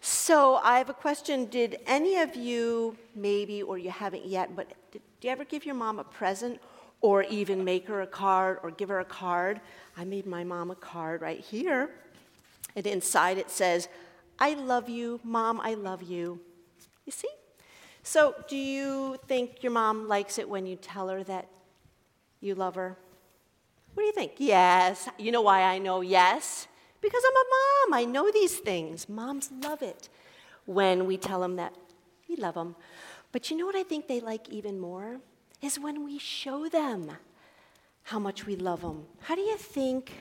so 0.00 0.56
I 0.56 0.78
have 0.78 0.88
a 0.88 0.94
question. 0.94 1.46
Did 1.46 1.78
any 1.86 2.18
of 2.18 2.34
you 2.34 2.96
maybe 3.14 3.62
or 3.62 3.78
you 3.78 3.90
haven't 3.90 4.26
yet, 4.26 4.56
but 4.56 4.72
did, 4.90 5.02
do 5.20 5.28
you 5.28 5.32
ever 5.32 5.44
give 5.44 5.64
your 5.64 5.74
mom 5.74 5.98
a 5.98 6.04
present 6.04 6.60
or 7.00 7.22
even 7.24 7.64
make 7.64 7.86
her 7.88 8.02
a 8.02 8.06
card 8.06 8.58
or 8.62 8.70
give 8.70 8.88
her 8.88 9.00
a 9.00 9.04
card? 9.04 9.60
I 9.96 10.04
made 10.04 10.26
my 10.26 10.44
mom 10.44 10.70
a 10.70 10.76
card 10.76 11.20
right 11.20 11.40
here. 11.40 11.90
And 12.74 12.86
inside 12.86 13.38
it 13.38 13.50
says, 13.50 13.88
I 14.38 14.54
love 14.54 14.88
you, 14.88 15.20
mom, 15.24 15.60
I 15.60 15.74
love 15.74 16.02
you. 16.02 16.40
You 17.04 17.12
see? 17.12 17.28
So, 18.06 18.36
do 18.46 18.56
you 18.56 19.16
think 19.26 19.64
your 19.64 19.72
mom 19.72 20.06
likes 20.06 20.38
it 20.38 20.48
when 20.48 20.64
you 20.64 20.76
tell 20.76 21.08
her 21.08 21.24
that 21.24 21.48
you 22.40 22.54
love 22.54 22.76
her? 22.76 22.96
What 23.94 24.04
do 24.04 24.06
you 24.06 24.12
think? 24.12 24.34
Yes. 24.38 25.08
You 25.18 25.32
know 25.32 25.42
why 25.42 25.62
I 25.62 25.78
know 25.78 26.02
yes? 26.02 26.68
Because 27.00 27.20
I'm 27.26 27.34
a 27.34 27.46
mom. 27.56 27.98
I 27.98 28.04
know 28.04 28.30
these 28.30 28.58
things. 28.58 29.08
Moms 29.08 29.50
love 29.60 29.82
it 29.82 30.08
when 30.66 31.06
we 31.06 31.16
tell 31.16 31.40
them 31.40 31.56
that 31.56 31.74
we 32.28 32.36
love 32.36 32.54
them. 32.54 32.76
But 33.32 33.50
you 33.50 33.56
know 33.56 33.66
what 33.66 33.74
I 33.74 33.82
think 33.82 34.06
they 34.06 34.20
like 34.20 34.48
even 34.50 34.78
more? 34.78 35.16
Is 35.60 35.76
when 35.76 36.04
we 36.04 36.20
show 36.20 36.68
them 36.68 37.10
how 38.04 38.20
much 38.20 38.46
we 38.46 38.54
love 38.54 38.82
them. 38.82 39.04
How 39.18 39.34
do 39.34 39.40
you 39.40 39.56
think 39.56 40.12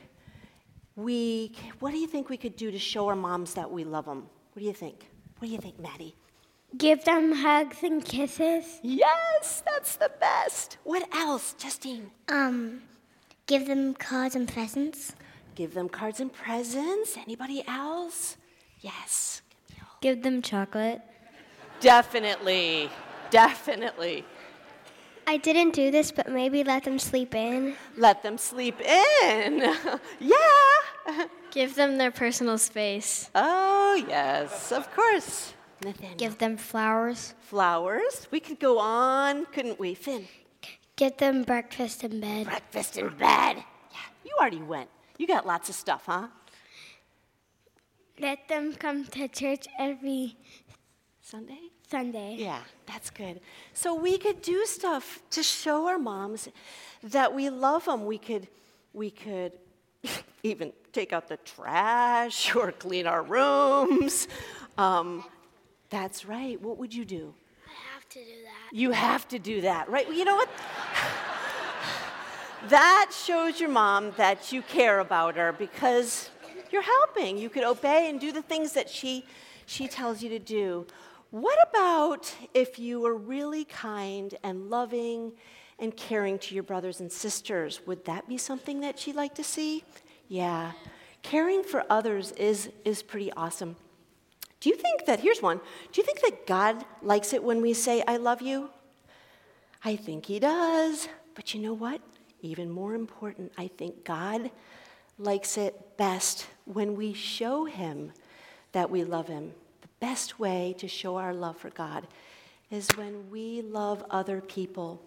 we, 0.96 1.52
what 1.80 1.92
do 1.92 2.00
you 2.00 2.08
think 2.08 2.30
we 2.30 2.38
could 2.38 2.56
do 2.56 2.72
to 2.72 2.80
show 2.80 3.08
our 3.10 3.16
moms 3.16 3.54
that 3.54 3.70
we 3.70 3.84
love 3.84 4.06
them? 4.06 4.26
What 4.54 4.62
do 4.62 4.66
you 4.66 4.74
think? 4.74 5.06
What 5.38 5.50
do 5.50 5.54
you 5.54 5.60
think, 5.60 5.80
Maddie? 5.80 6.16
Give 6.78 7.04
them 7.04 7.32
hugs 7.32 7.84
and 7.84 8.04
kisses. 8.04 8.80
Yes, 8.82 9.64
that's 9.66 9.96
the 9.96 10.12
best. 10.20 10.78
What 10.84 11.08
else, 11.16 11.54
Justine? 11.58 12.12
Um, 12.28 12.82
give 13.46 13.68
them 13.68 13.94
cards 13.94 14.36
and 14.36 14.48
presents. 14.48 15.16
Give 15.54 15.74
them 15.74 15.88
cards 15.90 16.20
and 16.20 16.34
presents. 16.34 17.18
Anybody 17.18 17.64
else? 17.68 18.38
Yes. 18.82 19.42
Give 20.02 20.22
them 20.22 20.42
chocolate. 20.42 21.02
Definitely. 21.80 22.90
Definitely. 23.30 24.26
I 25.28 25.38
didn't 25.38 25.74
do 25.74 25.92
this, 25.92 26.12
but 26.12 26.30
maybe 26.30 26.64
let 26.64 26.84
them 26.84 27.00
sleep 27.00 27.34
in. 27.34 27.76
Let 27.98 28.22
them 28.22 28.38
sleep 28.38 28.80
in. 28.82 29.60
yeah. 30.20 31.26
Give 31.52 31.74
them 31.74 31.98
their 31.98 32.12
personal 32.12 32.58
space. 32.58 33.30
Oh, 33.34 34.04
yes, 34.08 34.72
of 34.72 34.94
course. 34.94 35.54
Nathaniel. 35.84 36.18
Give 36.18 36.38
them 36.38 36.58
flowers. 36.58 37.34
flowers. 37.42 38.28
We 38.32 38.40
could 38.40 38.60
go 38.60 38.80
on, 38.80 39.46
couldn't 39.48 39.80
we, 39.80 39.94
Finn? 39.94 40.28
Get 40.96 41.18
them 41.18 41.44
breakfast 41.44 42.04
in 42.04 42.20
bed. 42.22 42.46
Breakfast 42.46 42.98
in 42.98 43.10
bed. 43.10 43.58
Yeah, 43.58 43.98
you 44.24 44.32
already 44.40 44.62
went. 44.62 44.90
You 45.18 45.28
got 45.28 45.46
lots 45.46 45.70
of 45.70 45.76
stuff, 45.76 46.04
huh? 46.06 46.28
Let 48.20 48.48
them 48.48 48.74
come 48.74 49.06
to 49.06 49.28
church 49.28 49.68
every 49.78 50.38
Sunday? 51.22 51.60
Sunday. 51.90 52.38
Yeah, 52.40 52.62
that's 52.86 53.10
good. 53.10 53.42
So 53.74 53.94
we 53.94 54.18
could 54.18 54.42
do 54.42 54.66
stuff 54.66 55.22
to 55.32 55.44
show 55.44 55.88
our 55.88 56.00
moms 56.00 56.50
that 57.04 57.34
we 57.34 57.50
love 57.50 57.86
them. 57.86 58.06
We 58.06 58.18
could, 58.18 58.48
we 58.94 59.12
could 59.12 59.52
even 60.44 60.72
take 60.94 61.12
out 61.14 61.28
the 61.28 61.38
trash 61.38 62.56
or 62.56 62.72
clean 62.72 63.06
our 63.06 63.22
rooms. 63.22 64.28
Um, 64.78 65.26
that's 65.96 66.26
right. 66.26 66.62
What 66.62 66.78
would 66.78 66.94
you 66.94 67.06
do? 67.06 67.34
I 67.66 67.94
have 67.94 68.10
to 68.10 68.20
do 68.20 68.44
that. 68.44 68.76
You 68.76 68.92
have 68.92 69.28
to 69.30 69.40
do 69.40 69.62
that, 69.62 69.90
right? 69.90 70.06
Well, 70.06 70.18
you 70.18 70.26
know 70.26 70.36
what? 70.36 70.50
that 72.68 73.12
shows 73.26 73.62
your 73.62 73.70
mom 73.70 74.12
that 74.18 74.52
you 74.52 74.62
care 74.62 75.00
about 75.00 75.38
her 75.38 75.54
because 75.54 76.30
you're 76.70 76.82
helping. 76.82 77.38
You 77.38 77.48
could 77.48 77.64
obey 77.64 78.10
and 78.10 78.20
do 78.20 78.34
the 78.34 78.42
things 78.42 78.74
that 78.74 78.90
she, 78.90 79.26
she 79.68 79.88
tells 79.88 80.22
you 80.22 80.28
to 80.32 80.40
do. 80.40 80.86
What 81.32 81.58
about 81.70 82.36
if 82.54 82.78
you 82.78 83.00
were 83.00 83.16
really 83.16 83.64
kind 83.64 84.36
and 84.44 84.70
loving 84.70 85.32
and 85.80 85.96
caring 85.96 86.40
to 86.40 86.54
your 86.54 86.64
brothers 86.64 87.00
and 87.00 87.10
sisters? 87.10 87.80
Would 87.88 88.04
that 88.04 88.28
be 88.28 88.38
something 88.38 88.82
that 88.82 89.00
she'd 89.00 89.16
like 89.16 89.36
to 89.36 89.46
see? 89.46 89.86
Yeah. 90.28 90.74
Caring 91.22 91.64
for 91.64 91.86
others 91.90 92.34
is, 92.34 92.70
is 92.84 93.02
pretty 93.02 93.32
awesome. 93.32 93.78
Do 94.66 94.72
you 94.72 94.78
think 94.78 95.06
that, 95.06 95.20
here's 95.20 95.44
one, 95.44 95.58
do 95.92 96.02
you 96.02 96.04
think 96.04 96.22
that 96.22 96.48
God 96.48 96.84
likes 97.04 97.34
it 97.34 97.44
when 97.44 97.62
we 97.62 97.76
say, 97.76 98.04
I 98.08 98.18
love 98.18 98.42
you? 98.42 98.72
I 99.84 99.96
think 99.96 100.26
He 100.26 100.40
does. 100.40 101.08
But 101.36 101.54
you 101.54 101.62
know 101.62 101.76
what? 101.76 102.02
Even 102.42 102.72
more 102.72 102.96
important, 102.96 103.52
I 103.60 103.68
think 103.68 104.04
God 104.04 104.50
likes 105.20 105.60
it 105.60 105.98
best 105.98 106.48
when 106.66 106.96
we 106.96 107.14
show 107.14 107.66
Him 107.66 108.12
that 108.72 108.90
we 108.90 109.04
love 109.04 109.28
Him. 109.28 109.52
The 109.84 109.88
best 110.00 110.40
way 110.40 110.74
to 110.80 110.88
show 110.88 111.18
our 111.18 111.36
love 111.36 111.58
for 111.58 111.70
God 111.70 112.08
is 112.72 112.88
when 112.96 113.30
we 113.30 113.62
love 113.62 114.04
other 114.10 114.42
people. 114.42 115.00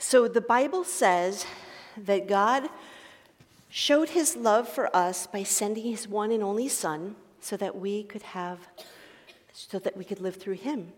So 0.00 0.26
the 0.26 0.40
Bible 0.40 0.82
says 0.82 1.46
that 1.96 2.26
God 2.26 2.68
showed 3.70 4.08
His 4.08 4.34
love 4.34 4.68
for 4.68 4.90
us 4.96 5.28
by 5.28 5.44
sending 5.44 5.84
His 5.84 6.08
one 6.08 6.32
and 6.32 6.42
only 6.42 6.68
Son 6.68 7.14
so 7.40 7.56
that 7.56 7.76
we 7.76 8.02
could 8.02 8.22
have 8.22 8.66
so 9.56 9.78
that 9.78 9.96
we 9.96 10.04
could 10.04 10.20
live 10.20 10.36
through 10.36 10.54
him. 10.54 10.92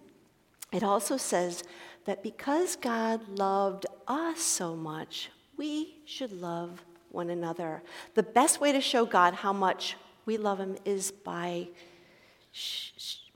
It 0.72 0.82
also 0.82 1.16
says 1.16 1.62
that 2.06 2.24
because 2.24 2.74
God 2.74 3.38
loved 3.38 3.86
us 4.08 4.40
so 4.40 4.74
much, 4.74 5.30
we 5.56 5.94
should 6.04 6.32
love 6.32 6.84
one 7.10 7.30
another. 7.30 7.82
The 8.14 8.24
best 8.24 8.60
way 8.60 8.72
to 8.72 8.80
show 8.80 9.06
God 9.06 9.34
how 9.34 9.52
much 9.52 9.96
we 10.26 10.36
love 10.36 10.58
him 10.58 10.76
is 10.84 11.12
by 11.12 11.68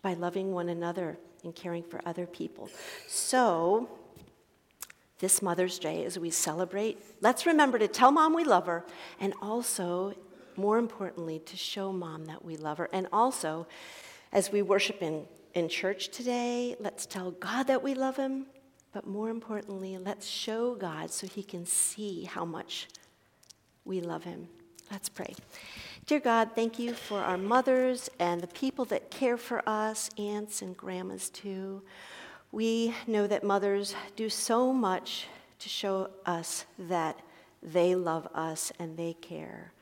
by 0.02 0.14
loving 0.14 0.52
one 0.52 0.68
another 0.68 1.16
and 1.44 1.54
caring 1.54 1.84
for 1.84 2.00
other 2.04 2.26
people. 2.26 2.68
So, 3.06 3.88
this 5.20 5.40
Mother's 5.40 5.78
Day, 5.78 6.04
as 6.04 6.18
we 6.18 6.30
celebrate, 6.30 6.98
let's 7.20 7.46
remember 7.46 7.78
to 7.78 7.86
tell 7.86 8.10
mom 8.10 8.34
we 8.34 8.42
love 8.42 8.66
her 8.66 8.84
and 9.20 9.32
also, 9.40 10.14
more 10.56 10.78
importantly, 10.78 11.38
to 11.46 11.56
show 11.56 11.92
mom 11.92 12.24
that 12.24 12.44
we 12.44 12.56
love 12.56 12.78
her. 12.78 12.88
And 12.92 13.06
also, 13.12 13.68
as 14.32 14.50
we 14.50 14.62
worship 14.62 15.02
in, 15.02 15.26
in 15.54 15.68
church 15.68 16.08
today, 16.08 16.74
let's 16.80 17.06
tell 17.06 17.32
God 17.32 17.66
that 17.66 17.82
we 17.82 17.94
love 17.94 18.16
him, 18.16 18.46
but 18.92 19.06
more 19.06 19.28
importantly, 19.28 19.98
let's 19.98 20.26
show 20.26 20.74
God 20.74 21.10
so 21.10 21.26
he 21.26 21.42
can 21.42 21.66
see 21.66 22.24
how 22.24 22.44
much 22.44 22.88
we 23.84 24.00
love 24.00 24.24
him. 24.24 24.48
Let's 24.90 25.08
pray. 25.08 25.34
Dear 26.06 26.20
God, 26.20 26.50
thank 26.54 26.78
you 26.78 26.94
for 26.94 27.20
our 27.20 27.38
mothers 27.38 28.10
and 28.18 28.40
the 28.40 28.46
people 28.48 28.84
that 28.86 29.10
care 29.10 29.36
for 29.36 29.62
us, 29.68 30.10
aunts 30.18 30.62
and 30.62 30.76
grandmas 30.76 31.30
too. 31.30 31.82
We 32.50 32.94
know 33.06 33.26
that 33.26 33.44
mothers 33.44 33.94
do 34.16 34.28
so 34.28 34.72
much 34.72 35.26
to 35.58 35.68
show 35.68 36.10
us 36.26 36.66
that 36.78 37.18
they 37.62 37.94
love 37.94 38.28
us 38.34 38.72
and 38.78 38.96
they 38.96 39.14
care. 39.14 39.72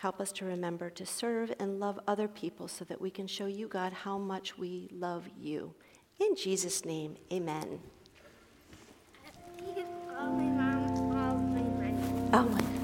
Help 0.00 0.18
us 0.18 0.32
to 0.32 0.46
remember 0.46 0.88
to 0.88 1.04
serve 1.04 1.52
and 1.60 1.78
love 1.78 2.00
other 2.08 2.26
people 2.26 2.68
so 2.68 2.86
that 2.86 2.98
we 2.98 3.10
can 3.10 3.26
show 3.26 3.44
you, 3.44 3.68
God, 3.68 3.92
how 3.92 4.16
much 4.16 4.56
we 4.56 4.88
love 4.90 5.28
you. 5.38 5.74
In 6.18 6.34
Jesus' 6.36 6.86
name, 6.86 7.16
amen. 7.30 7.78
Oh, 12.32 12.48
my. 12.48 12.79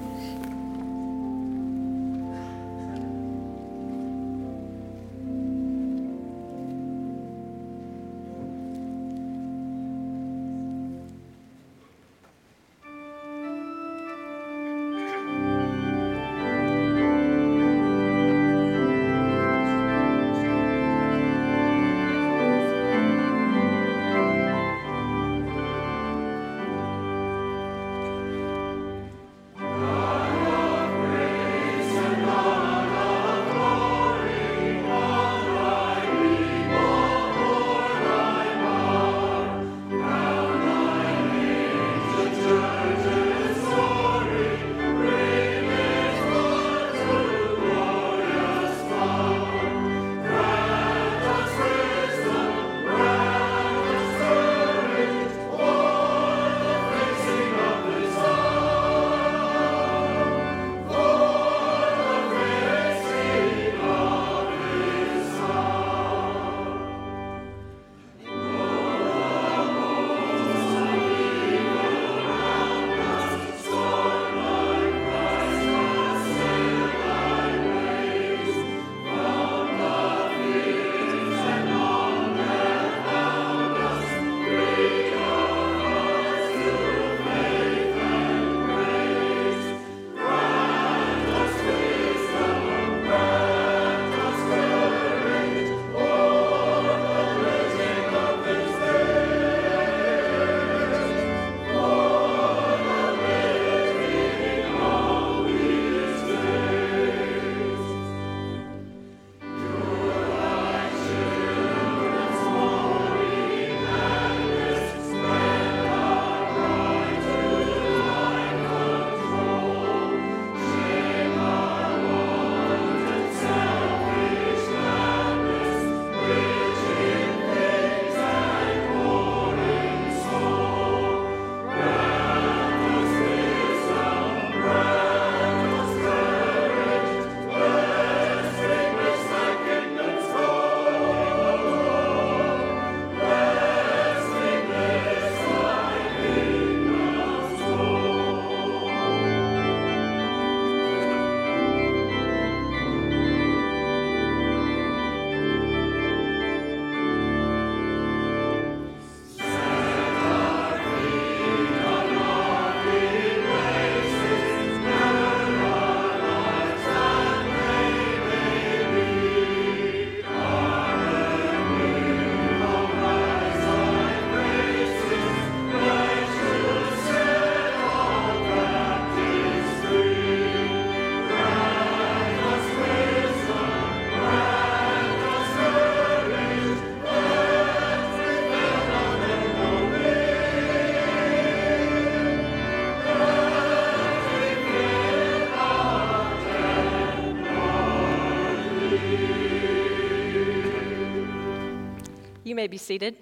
May 202.57 202.67
be 202.67 202.79
seated. 202.79 203.17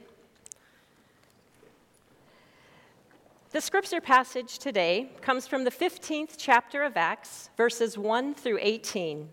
The 3.51 3.61
scripture 3.61 4.01
passage 4.01 4.59
today 4.59 5.11
comes 5.21 5.49
from 5.49 5.65
the 5.65 5.73
15th 5.73 6.37
chapter 6.39 6.85
of 6.85 6.97
Acts, 6.97 7.51
verses 7.57 7.99
1 7.99 8.35
through 8.35 8.59
18. 8.61 9.29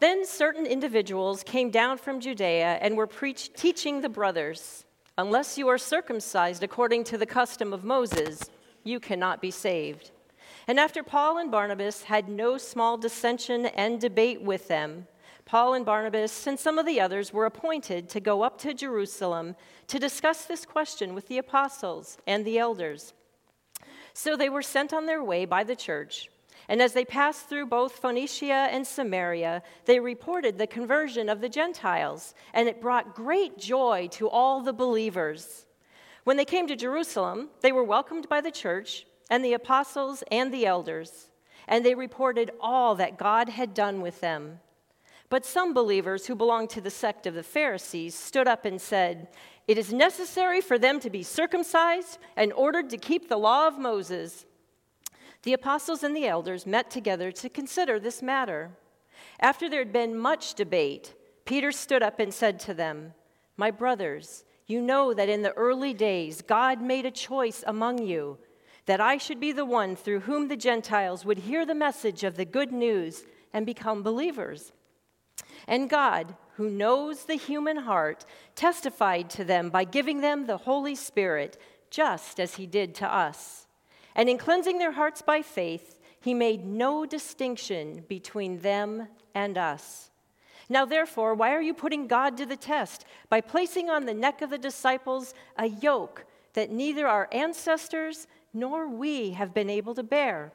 Then 0.00 0.24
certain 0.24 0.64
individuals 0.64 1.42
came 1.42 1.70
down 1.70 1.98
from 1.98 2.20
Judea 2.20 2.78
and 2.80 2.96
were 2.96 3.06
preach- 3.06 3.52
teaching 3.52 4.00
the 4.00 4.08
brothers 4.08 4.86
Unless 5.18 5.58
you 5.58 5.68
are 5.68 5.76
circumcised 5.76 6.62
according 6.62 7.04
to 7.04 7.18
the 7.18 7.26
custom 7.26 7.74
of 7.74 7.84
Moses, 7.84 8.48
you 8.84 8.98
cannot 8.98 9.42
be 9.42 9.50
saved. 9.50 10.12
And 10.66 10.80
after 10.80 11.02
Paul 11.02 11.36
and 11.36 11.50
Barnabas 11.50 12.04
had 12.04 12.30
no 12.30 12.56
small 12.56 12.96
dissension 12.96 13.66
and 13.66 14.00
debate 14.00 14.40
with 14.40 14.68
them, 14.68 15.06
Paul 15.50 15.74
and 15.74 15.84
Barnabas 15.84 16.46
and 16.46 16.56
some 16.56 16.78
of 16.78 16.86
the 16.86 17.00
others 17.00 17.32
were 17.32 17.44
appointed 17.44 18.08
to 18.10 18.20
go 18.20 18.42
up 18.42 18.56
to 18.58 18.72
Jerusalem 18.72 19.56
to 19.88 19.98
discuss 19.98 20.44
this 20.44 20.64
question 20.64 21.12
with 21.12 21.26
the 21.26 21.38
apostles 21.38 22.18
and 22.24 22.44
the 22.44 22.56
elders. 22.56 23.14
So 24.12 24.36
they 24.36 24.48
were 24.48 24.62
sent 24.62 24.92
on 24.92 25.06
their 25.06 25.24
way 25.24 25.46
by 25.46 25.64
the 25.64 25.74
church. 25.74 26.28
And 26.68 26.80
as 26.80 26.92
they 26.92 27.04
passed 27.04 27.48
through 27.48 27.66
both 27.66 27.98
Phoenicia 27.98 28.68
and 28.70 28.86
Samaria, 28.86 29.64
they 29.86 29.98
reported 29.98 30.56
the 30.56 30.68
conversion 30.68 31.28
of 31.28 31.40
the 31.40 31.48
Gentiles, 31.48 32.32
and 32.54 32.68
it 32.68 32.80
brought 32.80 33.16
great 33.16 33.58
joy 33.58 34.06
to 34.12 34.28
all 34.28 34.62
the 34.62 34.72
believers. 34.72 35.66
When 36.22 36.36
they 36.36 36.44
came 36.44 36.68
to 36.68 36.76
Jerusalem, 36.76 37.48
they 37.60 37.72
were 37.72 37.82
welcomed 37.82 38.28
by 38.28 38.40
the 38.40 38.52
church 38.52 39.04
and 39.28 39.44
the 39.44 39.54
apostles 39.54 40.22
and 40.30 40.54
the 40.54 40.64
elders, 40.64 41.28
and 41.66 41.84
they 41.84 41.96
reported 41.96 42.52
all 42.60 42.94
that 42.94 43.18
God 43.18 43.48
had 43.48 43.74
done 43.74 44.00
with 44.00 44.20
them. 44.20 44.60
But 45.30 45.46
some 45.46 45.72
believers 45.72 46.26
who 46.26 46.34
belonged 46.34 46.70
to 46.70 46.80
the 46.80 46.90
sect 46.90 47.26
of 47.26 47.34
the 47.34 47.44
Pharisees 47.44 48.16
stood 48.16 48.48
up 48.48 48.64
and 48.64 48.80
said, 48.80 49.28
It 49.68 49.78
is 49.78 49.92
necessary 49.92 50.60
for 50.60 50.76
them 50.76 50.98
to 51.00 51.08
be 51.08 51.22
circumcised 51.22 52.18
and 52.36 52.52
ordered 52.52 52.90
to 52.90 52.98
keep 52.98 53.28
the 53.28 53.38
law 53.38 53.68
of 53.68 53.78
Moses. 53.78 54.44
The 55.44 55.52
apostles 55.52 56.02
and 56.02 56.14
the 56.14 56.26
elders 56.26 56.66
met 56.66 56.90
together 56.90 57.30
to 57.32 57.48
consider 57.48 58.00
this 58.00 58.20
matter. 58.20 58.72
After 59.38 59.70
there 59.70 59.78
had 59.78 59.92
been 59.92 60.18
much 60.18 60.54
debate, 60.54 61.14
Peter 61.44 61.70
stood 61.70 62.02
up 62.02 62.18
and 62.18 62.34
said 62.34 62.58
to 62.60 62.74
them, 62.74 63.14
My 63.56 63.70
brothers, 63.70 64.44
you 64.66 64.82
know 64.82 65.14
that 65.14 65.28
in 65.28 65.42
the 65.42 65.52
early 65.52 65.94
days 65.94 66.42
God 66.42 66.82
made 66.82 67.06
a 67.06 67.10
choice 67.10 67.62
among 67.66 68.02
you 68.02 68.38
that 68.86 69.00
I 69.00 69.18
should 69.18 69.38
be 69.38 69.52
the 69.52 69.64
one 69.64 69.94
through 69.94 70.20
whom 70.20 70.48
the 70.48 70.56
Gentiles 70.56 71.24
would 71.24 71.38
hear 71.38 71.64
the 71.64 71.74
message 71.76 72.24
of 72.24 72.36
the 72.36 72.44
good 72.44 72.72
news 72.72 73.24
and 73.52 73.64
become 73.64 74.02
believers. 74.02 74.72
And 75.70 75.88
God, 75.88 76.34
who 76.56 76.68
knows 76.68 77.24
the 77.24 77.36
human 77.36 77.76
heart, 77.76 78.26
testified 78.56 79.30
to 79.30 79.44
them 79.44 79.70
by 79.70 79.84
giving 79.84 80.20
them 80.20 80.46
the 80.46 80.56
Holy 80.56 80.96
Spirit, 80.96 81.58
just 81.90 82.40
as 82.40 82.56
he 82.56 82.66
did 82.66 82.92
to 82.96 83.06
us. 83.06 83.68
And 84.16 84.28
in 84.28 84.36
cleansing 84.36 84.78
their 84.78 84.90
hearts 84.90 85.22
by 85.22 85.42
faith, 85.42 86.00
he 86.20 86.34
made 86.34 86.66
no 86.66 87.06
distinction 87.06 88.04
between 88.08 88.58
them 88.58 89.06
and 89.32 89.56
us. 89.56 90.10
Now, 90.68 90.84
therefore, 90.84 91.34
why 91.34 91.54
are 91.54 91.62
you 91.62 91.72
putting 91.72 92.08
God 92.08 92.36
to 92.38 92.46
the 92.46 92.56
test 92.56 93.04
by 93.28 93.40
placing 93.40 93.88
on 93.88 94.06
the 94.06 94.14
neck 94.14 94.42
of 94.42 94.50
the 94.50 94.58
disciples 94.58 95.34
a 95.56 95.68
yoke 95.68 96.24
that 96.54 96.72
neither 96.72 97.06
our 97.06 97.28
ancestors 97.30 98.26
nor 98.52 98.88
we 98.88 99.30
have 99.30 99.54
been 99.54 99.70
able 99.70 99.94
to 99.94 100.02
bear? 100.02 100.52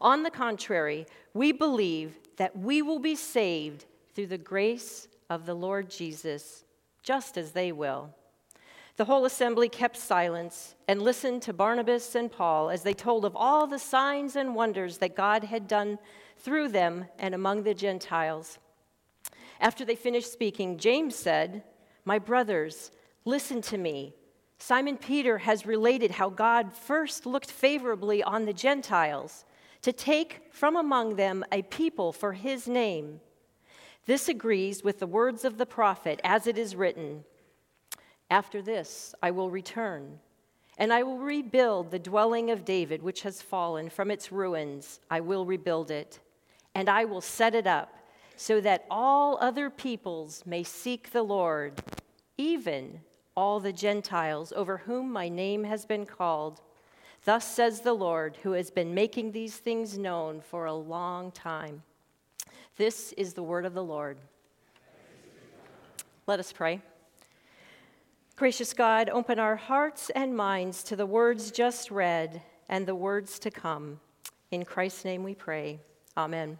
On 0.00 0.22
the 0.22 0.30
contrary, 0.30 1.06
we 1.34 1.50
believe 1.50 2.20
that 2.36 2.56
we 2.56 2.82
will 2.82 3.00
be 3.00 3.16
saved 3.16 3.84
through 4.14 4.26
the 4.26 4.38
grace 4.38 5.08
of 5.30 5.46
the 5.46 5.54
Lord 5.54 5.90
Jesus, 5.90 6.64
just 7.02 7.36
as 7.36 7.52
they 7.52 7.72
will. 7.72 8.14
The 8.96 9.06
whole 9.06 9.24
assembly 9.24 9.68
kept 9.68 9.96
silence 9.96 10.74
and 10.86 11.00
listened 11.00 11.42
to 11.42 11.52
Barnabas 11.52 12.14
and 12.14 12.30
Paul 12.30 12.68
as 12.68 12.82
they 12.82 12.92
told 12.92 13.24
of 13.24 13.34
all 13.34 13.66
the 13.66 13.78
signs 13.78 14.36
and 14.36 14.54
wonders 14.54 14.98
that 14.98 15.16
God 15.16 15.44
had 15.44 15.66
done 15.66 15.98
through 16.36 16.68
them 16.68 17.06
and 17.18 17.34
among 17.34 17.62
the 17.62 17.74
Gentiles. 17.74 18.58
After 19.60 19.84
they 19.84 19.94
finished 19.94 20.30
speaking, 20.30 20.76
James 20.76 21.14
said, 21.14 21.62
My 22.04 22.18
brothers, 22.18 22.90
listen 23.24 23.62
to 23.62 23.78
me. 23.78 24.14
Simon 24.58 24.96
Peter 24.96 25.38
has 25.38 25.66
related 25.66 26.10
how 26.10 26.28
God 26.28 26.72
first 26.72 27.24
looked 27.26 27.50
favorably 27.50 28.22
on 28.22 28.44
the 28.44 28.52
Gentiles 28.52 29.44
to 29.80 29.92
take 29.92 30.42
from 30.52 30.76
among 30.76 31.16
them 31.16 31.44
a 31.50 31.62
people 31.62 32.12
for 32.12 32.32
his 32.32 32.68
name. 32.68 33.20
This 34.04 34.28
agrees 34.28 34.82
with 34.82 34.98
the 34.98 35.06
words 35.06 35.44
of 35.44 35.58
the 35.58 35.66
prophet, 35.66 36.20
as 36.24 36.46
it 36.46 36.58
is 36.58 36.74
written 36.74 37.24
After 38.30 38.60
this 38.60 39.14
I 39.22 39.30
will 39.30 39.50
return, 39.50 40.18
and 40.76 40.92
I 40.92 41.02
will 41.04 41.18
rebuild 41.18 41.90
the 41.90 41.98
dwelling 41.98 42.50
of 42.50 42.64
David, 42.64 43.02
which 43.02 43.22
has 43.22 43.42
fallen 43.42 43.90
from 43.90 44.10
its 44.10 44.32
ruins. 44.32 44.98
I 45.10 45.20
will 45.20 45.44
rebuild 45.44 45.90
it, 45.90 46.18
and 46.74 46.88
I 46.88 47.04
will 47.04 47.20
set 47.20 47.54
it 47.54 47.66
up, 47.66 47.96
so 48.36 48.60
that 48.60 48.86
all 48.90 49.38
other 49.40 49.70
peoples 49.70 50.42
may 50.44 50.64
seek 50.64 51.12
the 51.12 51.22
Lord, 51.22 51.80
even 52.36 53.00
all 53.36 53.60
the 53.60 53.72
Gentiles 53.72 54.52
over 54.56 54.78
whom 54.78 55.12
my 55.12 55.28
name 55.28 55.64
has 55.64 55.86
been 55.86 56.06
called. 56.06 56.60
Thus 57.24 57.46
says 57.46 57.80
the 57.82 57.92
Lord, 57.92 58.36
who 58.42 58.52
has 58.52 58.70
been 58.70 58.94
making 58.94 59.30
these 59.30 59.56
things 59.56 59.96
known 59.96 60.40
for 60.40 60.66
a 60.66 60.74
long 60.74 61.30
time. 61.30 61.82
This 62.76 63.12
is 63.12 63.34
the 63.34 63.42
word 63.42 63.66
of 63.66 63.74
the 63.74 63.84
Lord. 63.84 64.16
Let 66.26 66.40
us 66.40 66.52
pray. 66.52 66.80
Gracious 68.36 68.72
God, 68.72 69.10
open 69.10 69.38
our 69.38 69.56
hearts 69.56 70.10
and 70.10 70.34
minds 70.34 70.82
to 70.84 70.96
the 70.96 71.04
words 71.04 71.50
just 71.50 71.90
read 71.90 72.40
and 72.70 72.86
the 72.86 72.94
words 72.94 73.38
to 73.40 73.50
come. 73.50 74.00
In 74.50 74.64
Christ's 74.64 75.04
name 75.04 75.22
we 75.22 75.34
pray. 75.34 75.80
Amen. 76.16 76.58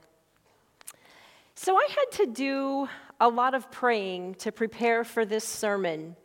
So, 1.55 1.77
I 1.77 1.87
had 1.89 2.19
to 2.19 2.27
do 2.27 2.89
a 3.21 3.29
lot 3.29 3.55
of 3.55 3.71
praying 3.71 4.35
to 4.37 4.53
prepare 4.53 5.05
for 5.05 5.25
this 5.25 5.45
sermon. 5.45 6.17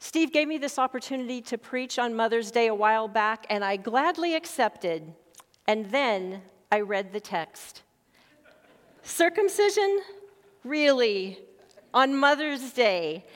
Steve 0.00 0.32
gave 0.32 0.48
me 0.48 0.58
this 0.58 0.78
opportunity 0.78 1.40
to 1.42 1.56
preach 1.56 1.98
on 1.98 2.14
Mother's 2.14 2.50
Day 2.50 2.66
a 2.66 2.74
while 2.74 3.08
back, 3.08 3.46
and 3.48 3.64
I 3.64 3.76
gladly 3.76 4.34
accepted. 4.34 5.14
And 5.66 5.86
then 5.86 6.42
I 6.70 6.80
read 6.80 7.12
the 7.12 7.20
text. 7.20 7.83
Circumcision? 9.06 10.00
Really? 10.64 11.38
On 11.92 12.16
Mother's 12.16 12.72
Day? 12.72 13.26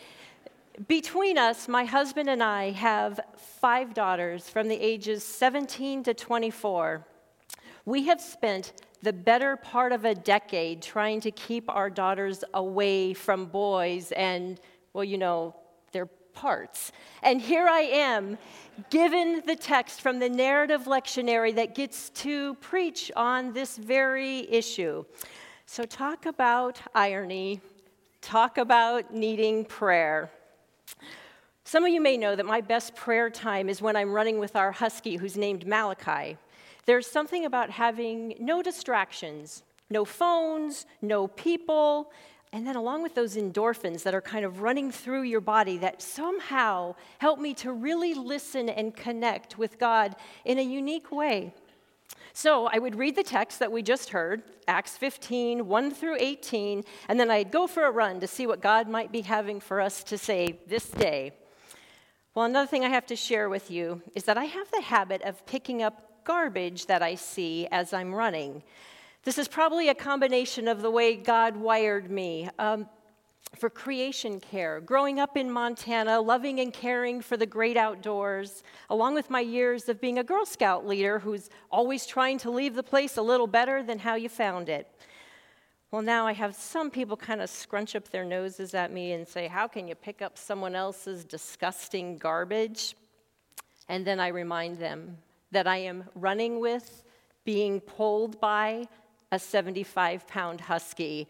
Between 0.88 1.36
us, 1.36 1.68
my 1.68 1.84
husband 1.84 2.30
and 2.30 2.42
I 2.42 2.70
have 2.70 3.20
five 3.60 3.92
daughters 3.92 4.48
from 4.48 4.68
the 4.68 4.80
ages 4.80 5.22
17 5.22 6.04
to 6.04 6.14
24. 6.14 7.06
We 7.84 8.06
have 8.06 8.18
spent 8.18 8.72
the 9.02 9.12
better 9.12 9.56
part 9.56 9.92
of 9.92 10.06
a 10.06 10.14
decade 10.14 10.80
trying 10.80 11.20
to 11.20 11.30
keep 11.30 11.68
our 11.68 11.90
daughters 11.90 12.44
away 12.54 13.12
from 13.12 13.44
boys 13.44 14.10
and, 14.12 14.58
well, 14.94 15.04
you 15.04 15.18
know, 15.18 15.54
their 15.92 16.06
parts. 16.06 16.92
And 17.22 17.42
here 17.42 17.68
I 17.68 17.80
am, 17.80 18.38
given 18.88 19.42
the 19.46 19.56
text 19.56 20.00
from 20.00 20.18
the 20.18 20.30
narrative 20.30 20.84
lectionary 20.84 21.54
that 21.56 21.74
gets 21.74 22.08
to 22.10 22.54
preach 22.54 23.12
on 23.14 23.52
this 23.52 23.76
very 23.76 24.50
issue. 24.50 25.04
So, 25.70 25.84
talk 25.84 26.24
about 26.24 26.80
irony, 26.94 27.60
talk 28.22 28.56
about 28.56 29.12
needing 29.12 29.66
prayer. 29.66 30.30
Some 31.64 31.84
of 31.84 31.92
you 31.92 32.00
may 32.00 32.16
know 32.16 32.34
that 32.34 32.46
my 32.46 32.62
best 32.62 32.96
prayer 32.96 33.28
time 33.28 33.68
is 33.68 33.82
when 33.82 33.94
I'm 33.94 34.10
running 34.10 34.38
with 34.38 34.56
our 34.56 34.72
husky 34.72 35.16
who's 35.16 35.36
named 35.36 35.66
Malachi. 35.66 36.38
There's 36.86 37.06
something 37.06 37.44
about 37.44 37.68
having 37.68 38.34
no 38.40 38.62
distractions, 38.62 39.62
no 39.90 40.06
phones, 40.06 40.86
no 41.02 41.28
people, 41.28 42.12
and 42.54 42.66
then, 42.66 42.76
along 42.76 43.02
with 43.02 43.14
those 43.14 43.36
endorphins 43.36 44.04
that 44.04 44.14
are 44.14 44.22
kind 44.22 44.46
of 44.46 44.62
running 44.62 44.90
through 44.90 45.24
your 45.24 45.42
body, 45.42 45.76
that 45.76 46.00
somehow 46.00 46.94
help 47.18 47.40
me 47.40 47.52
to 47.52 47.74
really 47.74 48.14
listen 48.14 48.70
and 48.70 48.96
connect 48.96 49.58
with 49.58 49.78
God 49.78 50.16
in 50.46 50.58
a 50.58 50.62
unique 50.62 51.12
way. 51.12 51.52
So, 52.40 52.68
I 52.72 52.78
would 52.78 52.94
read 52.94 53.16
the 53.16 53.24
text 53.24 53.58
that 53.58 53.72
we 53.72 53.82
just 53.82 54.10
heard, 54.10 54.44
Acts 54.68 54.96
15, 54.96 55.66
1 55.66 55.90
through 55.90 56.18
18, 56.20 56.84
and 57.08 57.18
then 57.18 57.32
I'd 57.32 57.50
go 57.50 57.66
for 57.66 57.84
a 57.84 57.90
run 57.90 58.20
to 58.20 58.28
see 58.28 58.46
what 58.46 58.60
God 58.60 58.88
might 58.88 59.10
be 59.10 59.22
having 59.22 59.58
for 59.58 59.80
us 59.80 60.04
to 60.04 60.16
say 60.16 60.60
this 60.68 60.88
day. 60.88 61.32
Well, 62.36 62.44
another 62.44 62.68
thing 62.68 62.84
I 62.84 62.90
have 62.90 63.06
to 63.06 63.16
share 63.16 63.48
with 63.48 63.72
you 63.72 64.02
is 64.14 64.22
that 64.22 64.38
I 64.38 64.44
have 64.44 64.70
the 64.70 64.82
habit 64.82 65.20
of 65.22 65.44
picking 65.46 65.82
up 65.82 66.22
garbage 66.22 66.86
that 66.86 67.02
I 67.02 67.16
see 67.16 67.66
as 67.72 67.92
I'm 67.92 68.14
running. 68.14 68.62
This 69.24 69.36
is 69.36 69.48
probably 69.48 69.88
a 69.88 69.94
combination 69.96 70.68
of 70.68 70.80
the 70.80 70.92
way 70.92 71.16
God 71.16 71.56
wired 71.56 72.08
me. 72.08 72.50
Um, 72.60 72.88
for 73.56 73.70
creation 73.70 74.40
care, 74.40 74.80
growing 74.80 75.18
up 75.18 75.36
in 75.36 75.50
Montana, 75.50 76.20
loving 76.20 76.60
and 76.60 76.72
caring 76.72 77.20
for 77.20 77.36
the 77.36 77.46
great 77.46 77.76
outdoors, 77.76 78.62
along 78.90 79.14
with 79.14 79.30
my 79.30 79.40
years 79.40 79.88
of 79.88 80.00
being 80.00 80.18
a 80.18 80.24
Girl 80.24 80.44
Scout 80.44 80.86
leader 80.86 81.18
who's 81.18 81.50
always 81.70 82.06
trying 82.06 82.38
to 82.38 82.50
leave 82.50 82.74
the 82.74 82.82
place 82.82 83.16
a 83.16 83.22
little 83.22 83.46
better 83.46 83.82
than 83.82 83.98
how 83.98 84.14
you 84.14 84.28
found 84.28 84.68
it. 84.68 84.86
Well, 85.90 86.02
now 86.02 86.26
I 86.26 86.34
have 86.34 86.54
some 86.54 86.90
people 86.90 87.16
kind 87.16 87.40
of 87.40 87.48
scrunch 87.48 87.96
up 87.96 88.08
their 88.10 88.24
noses 88.24 88.74
at 88.74 88.92
me 88.92 89.12
and 89.12 89.26
say, 89.26 89.48
How 89.48 89.66
can 89.66 89.88
you 89.88 89.94
pick 89.94 90.20
up 90.20 90.36
someone 90.36 90.74
else's 90.74 91.24
disgusting 91.24 92.18
garbage? 92.18 92.94
And 93.88 94.06
then 94.06 94.20
I 94.20 94.28
remind 94.28 94.78
them 94.78 95.16
that 95.50 95.66
I 95.66 95.78
am 95.78 96.04
running 96.14 96.60
with, 96.60 97.04
being 97.44 97.80
pulled 97.80 98.38
by, 98.38 98.86
a 99.32 99.38
75 99.38 100.26
pound 100.26 100.60
husky. 100.60 101.26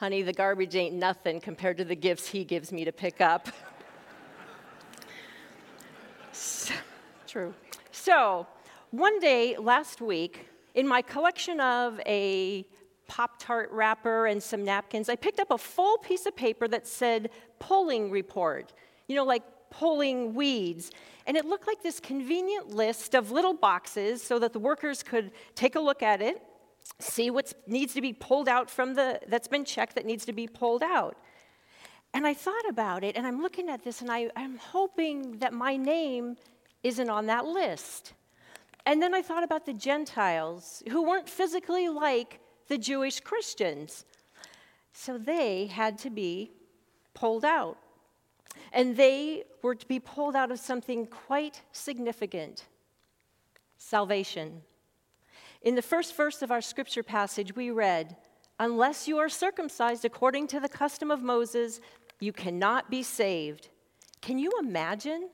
Honey, 0.00 0.22
the 0.22 0.32
garbage 0.32 0.76
ain't 0.76 0.94
nothing 0.94 1.42
compared 1.42 1.76
to 1.76 1.84
the 1.84 1.94
gifts 1.94 2.26
he 2.26 2.42
gives 2.42 2.72
me 2.72 2.86
to 2.86 2.90
pick 2.90 3.20
up. 3.20 3.50
so, 6.32 6.72
true. 7.26 7.52
So, 7.92 8.46
one 8.92 9.20
day 9.20 9.58
last 9.58 10.00
week, 10.00 10.48
in 10.74 10.88
my 10.88 11.02
collection 11.02 11.60
of 11.60 12.00
a 12.06 12.64
Pop 13.08 13.32
Tart 13.38 13.70
wrapper 13.72 14.24
and 14.24 14.42
some 14.42 14.64
napkins, 14.64 15.10
I 15.10 15.16
picked 15.16 15.38
up 15.38 15.50
a 15.50 15.58
full 15.58 15.98
piece 15.98 16.24
of 16.24 16.34
paper 16.34 16.66
that 16.68 16.86
said 16.86 17.28
polling 17.58 18.10
report. 18.10 18.72
You 19.06 19.16
know, 19.16 19.24
like 19.24 19.42
pulling 19.68 20.32
weeds. 20.32 20.92
And 21.26 21.36
it 21.36 21.44
looked 21.44 21.66
like 21.66 21.82
this 21.82 22.00
convenient 22.00 22.74
list 22.74 23.14
of 23.14 23.32
little 23.32 23.52
boxes 23.52 24.22
so 24.22 24.38
that 24.38 24.54
the 24.54 24.60
workers 24.60 25.02
could 25.02 25.30
take 25.54 25.74
a 25.74 25.80
look 25.80 26.02
at 26.02 26.22
it 26.22 26.42
see 26.98 27.30
what 27.30 27.52
needs 27.66 27.94
to 27.94 28.00
be 28.00 28.12
pulled 28.12 28.48
out 28.48 28.70
from 28.70 28.94
the, 28.94 29.20
that's 29.28 29.48
been 29.48 29.64
checked 29.64 29.94
that 29.94 30.04
needs 30.04 30.24
to 30.26 30.32
be 30.32 30.46
pulled 30.46 30.82
out. 30.82 31.16
And 32.12 32.26
I 32.26 32.34
thought 32.34 32.68
about 32.68 33.04
it, 33.04 33.16
and 33.16 33.26
I'm 33.26 33.40
looking 33.40 33.68
at 33.68 33.84
this, 33.84 34.00
and 34.00 34.10
I, 34.10 34.30
I'm 34.34 34.58
hoping 34.58 35.38
that 35.38 35.52
my 35.52 35.76
name 35.76 36.36
isn't 36.82 37.08
on 37.08 37.26
that 37.26 37.46
list. 37.46 38.14
And 38.86 39.00
then 39.00 39.14
I 39.14 39.22
thought 39.22 39.44
about 39.44 39.66
the 39.66 39.72
Gentiles 39.72 40.82
who 40.90 41.02
weren't 41.02 41.28
physically 41.28 41.88
like 41.88 42.40
the 42.68 42.78
Jewish 42.78 43.20
Christians. 43.20 44.04
So 44.92 45.18
they 45.18 45.66
had 45.66 45.98
to 45.98 46.10
be 46.10 46.50
pulled 47.14 47.44
out. 47.44 47.76
And 48.72 48.96
they 48.96 49.44
were 49.62 49.74
to 49.74 49.86
be 49.86 50.00
pulled 50.00 50.34
out 50.34 50.50
of 50.50 50.58
something 50.58 51.06
quite 51.06 51.62
significant 51.72 52.64
salvation. 53.76 54.62
In 55.62 55.74
the 55.74 55.82
first 55.82 56.16
verse 56.16 56.42
of 56.42 56.50
our 56.50 56.60
scripture 56.60 57.02
passage, 57.02 57.54
we 57.54 57.70
read, 57.70 58.16
Unless 58.58 59.08
you 59.08 59.18
are 59.18 59.28
circumcised 59.28 60.04
according 60.04 60.46
to 60.48 60.60
the 60.60 60.68
custom 60.68 61.10
of 61.10 61.22
Moses, 61.22 61.80
you 62.18 62.32
cannot 62.32 62.90
be 62.90 63.02
saved. 63.02 63.68
Can 64.20 64.38
you 64.38 64.52
imagine? 64.60 65.28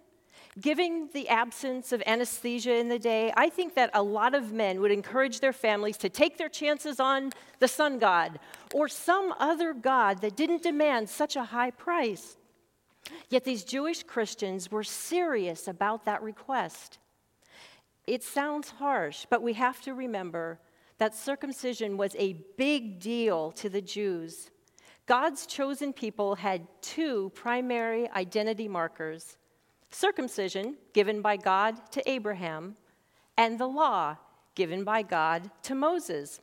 Given 0.60 1.10
the 1.12 1.28
absence 1.28 1.92
of 1.92 2.02
anesthesia 2.06 2.76
in 2.76 2.88
the 2.88 2.98
day, 2.98 3.32
I 3.36 3.50
think 3.50 3.74
that 3.74 3.90
a 3.94 4.02
lot 4.02 4.34
of 4.34 4.52
men 4.52 4.80
would 4.80 4.90
encourage 4.90 5.40
their 5.40 5.52
families 5.52 5.98
to 5.98 6.08
take 6.08 6.38
their 6.38 6.48
chances 6.48 6.98
on 6.98 7.32
the 7.58 7.68
sun 7.68 7.98
god 7.98 8.38
or 8.72 8.88
some 8.88 9.34
other 9.38 9.74
god 9.74 10.20
that 10.22 10.36
didn't 10.36 10.62
demand 10.62 11.10
such 11.10 11.36
a 11.36 11.44
high 11.44 11.70
price. 11.70 12.36
Yet 13.28 13.44
these 13.44 13.64
Jewish 13.64 14.02
Christians 14.02 14.70
were 14.70 14.84
serious 14.84 15.68
about 15.68 16.04
that 16.06 16.22
request. 16.22 16.98
It 18.06 18.22
sounds 18.22 18.70
harsh, 18.70 19.26
but 19.28 19.42
we 19.42 19.54
have 19.54 19.80
to 19.82 19.94
remember 19.94 20.60
that 20.98 21.14
circumcision 21.14 21.96
was 21.96 22.14
a 22.16 22.44
big 22.56 23.00
deal 23.00 23.50
to 23.52 23.68
the 23.68 23.82
Jews. 23.82 24.50
God's 25.06 25.46
chosen 25.46 25.92
people 25.92 26.34
had 26.36 26.66
two 26.80 27.30
primary 27.34 28.08
identity 28.10 28.68
markers 28.68 29.36
circumcision, 29.90 30.76
given 30.92 31.22
by 31.22 31.36
God 31.36 31.90
to 31.92 32.10
Abraham, 32.10 32.76
and 33.38 33.58
the 33.58 33.68
law, 33.68 34.16
given 34.54 34.84
by 34.84 35.02
God 35.02 35.50
to 35.62 35.74
Moses. 35.74 36.40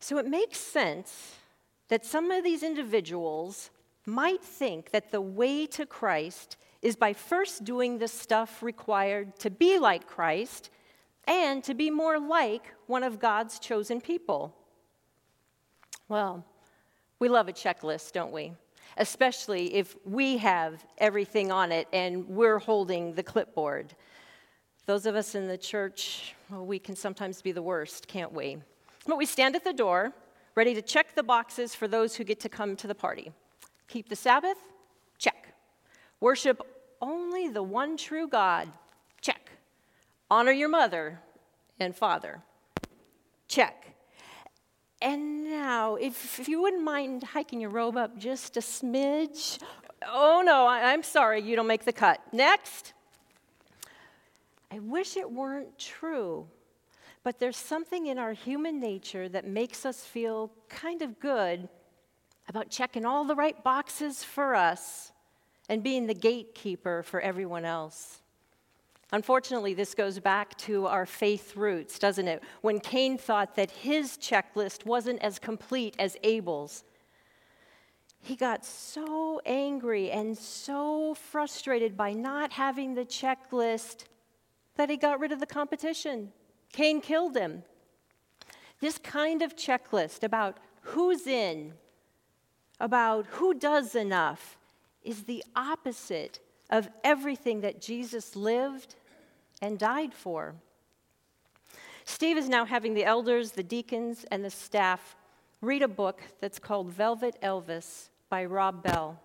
So 0.00 0.18
it 0.18 0.26
makes 0.26 0.58
sense 0.58 1.36
that 1.88 2.04
some 2.04 2.30
of 2.30 2.44
these 2.44 2.62
individuals 2.62 3.70
might 4.04 4.42
think 4.42 4.90
that 4.90 5.12
the 5.12 5.20
way 5.20 5.66
to 5.66 5.86
Christ 5.86 6.56
is 6.84 6.96
by 6.96 7.14
first 7.14 7.64
doing 7.64 7.98
the 7.98 8.06
stuff 8.06 8.62
required 8.62 9.36
to 9.38 9.48
be 9.50 9.78
like 9.78 10.06
Christ 10.06 10.68
and 11.26 11.64
to 11.64 11.72
be 11.72 11.90
more 11.90 12.20
like 12.20 12.74
one 12.86 13.02
of 13.02 13.18
God's 13.18 13.58
chosen 13.58 14.02
people. 14.02 14.54
Well, 16.10 16.44
we 17.18 17.30
love 17.30 17.48
a 17.48 17.54
checklist, 17.54 18.12
don't 18.12 18.32
we? 18.32 18.52
Especially 18.98 19.74
if 19.74 19.96
we 20.04 20.36
have 20.36 20.84
everything 20.98 21.50
on 21.50 21.72
it 21.72 21.88
and 21.90 22.28
we're 22.28 22.58
holding 22.58 23.14
the 23.14 23.22
clipboard. 23.22 23.94
Those 24.84 25.06
of 25.06 25.16
us 25.16 25.34
in 25.34 25.48
the 25.48 25.56
church, 25.56 26.34
well, 26.50 26.66
we 26.66 26.78
can 26.78 26.94
sometimes 26.94 27.40
be 27.40 27.52
the 27.52 27.62
worst, 27.62 28.06
can't 28.06 28.34
we? 28.34 28.58
But 29.06 29.16
we 29.16 29.24
stand 29.24 29.56
at 29.56 29.64
the 29.64 29.72
door, 29.72 30.12
ready 30.54 30.74
to 30.74 30.82
check 30.82 31.14
the 31.14 31.22
boxes 31.22 31.74
for 31.74 31.88
those 31.88 32.14
who 32.14 32.24
get 32.24 32.40
to 32.40 32.50
come 32.50 32.76
to 32.76 32.86
the 32.86 32.94
party. 32.94 33.32
Keep 33.88 34.10
the 34.10 34.16
Sabbath? 34.16 34.58
Check. 35.16 35.54
Worship 36.20 36.73
only 37.04 37.48
the 37.48 37.62
one 37.62 37.96
true 37.96 38.26
God? 38.26 38.68
Check. 39.20 39.50
Honor 40.30 40.52
your 40.52 40.70
mother 40.70 41.20
and 41.78 41.94
father? 41.94 42.42
Check. 43.46 43.94
And 45.02 45.44
now, 45.44 45.96
if, 45.96 46.40
if 46.40 46.48
you 46.48 46.62
wouldn't 46.62 46.82
mind 46.82 47.22
hiking 47.22 47.60
your 47.60 47.70
robe 47.70 47.98
up 47.98 48.16
just 48.18 48.56
a 48.56 48.60
smidge. 48.60 49.60
Oh 50.08 50.42
no, 50.44 50.66
I, 50.66 50.92
I'm 50.92 51.02
sorry, 51.02 51.42
you 51.42 51.56
don't 51.56 51.66
make 51.66 51.84
the 51.84 51.92
cut. 51.92 52.20
Next. 52.32 52.94
I 54.70 54.78
wish 54.78 55.16
it 55.16 55.30
weren't 55.30 55.78
true, 55.78 56.48
but 57.22 57.38
there's 57.38 57.56
something 57.56 58.06
in 58.06 58.18
our 58.18 58.32
human 58.32 58.80
nature 58.80 59.28
that 59.28 59.46
makes 59.46 59.84
us 59.84 60.04
feel 60.04 60.50
kind 60.68 61.02
of 61.02 61.20
good 61.20 61.68
about 62.48 62.70
checking 62.70 63.04
all 63.04 63.24
the 63.24 63.34
right 63.36 63.62
boxes 63.62 64.24
for 64.24 64.54
us 64.54 65.12
and 65.68 65.82
being 65.82 66.06
the 66.06 66.14
gatekeeper 66.14 67.02
for 67.02 67.20
everyone 67.20 67.64
else. 67.64 68.20
Unfortunately, 69.12 69.74
this 69.74 69.94
goes 69.94 70.18
back 70.18 70.56
to 70.58 70.86
our 70.86 71.06
faith 71.06 71.56
roots, 71.56 71.98
doesn't 71.98 72.26
it? 72.26 72.42
When 72.62 72.80
Cain 72.80 73.16
thought 73.16 73.54
that 73.56 73.70
his 73.70 74.16
checklist 74.16 74.84
wasn't 74.84 75.22
as 75.22 75.38
complete 75.38 75.94
as 75.98 76.16
Abel's, 76.22 76.84
he 78.20 78.36
got 78.36 78.64
so 78.64 79.40
angry 79.44 80.10
and 80.10 80.36
so 80.36 81.14
frustrated 81.14 81.96
by 81.96 82.12
not 82.14 82.52
having 82.52 82.94
the 82.94 83.04
checklist 83.04 84.04
that 84.76 84.88
he 84.88 84.96
got 84.96 85.20
rid 85.20 85.30
of 85.30 85.40
the 85.40 85.46
competition. 85.46 86.32
Cain 86.72 87.00
killed 87.00 87.36
him. 87.36 87.62
This 88.80 88.98
kind 88.98 89.42
of 89.42 89.54
checklist 89.54 90.24
about 90.24 90.58
who's 90.80 91.26
in, 91.26 91.74
about 92.80 93.26
who 93.26 93.54
does 93.54 93.94
enough, 93.94 94.58
is 95.04 95.24
the 95.24 95.44
opposite 95.54 96.40
of 96.70 96.88
everything 97.02 97.60
that 97.60 97.80
Jesus 97.80 98.34
lived 98.34 98.96
and 99.60 99.78
died 99.78 100.14
for. 100.14 100.54
Steve 102.04 102.36
is 102.36 102.48
now 102.48 102.64
having 102.64 102.94
the 102.94 103.04
elders, 103.04 103.52
the 103.52 103.62
deacons, 103.62 104.24
and 104.30 104.44
the 104.44 104.50
staff 104.50 105.16
read 105.60 105.82
a 105.82 105.88
book 105.88 106.22
that's 106.40 106.58
called 106.58 106.90
Velvet 106.90 107.36
Elvis 107.42 108.08
by 108.28 108.44
Rob 108.44 108.82
Bell. 108.82 109.20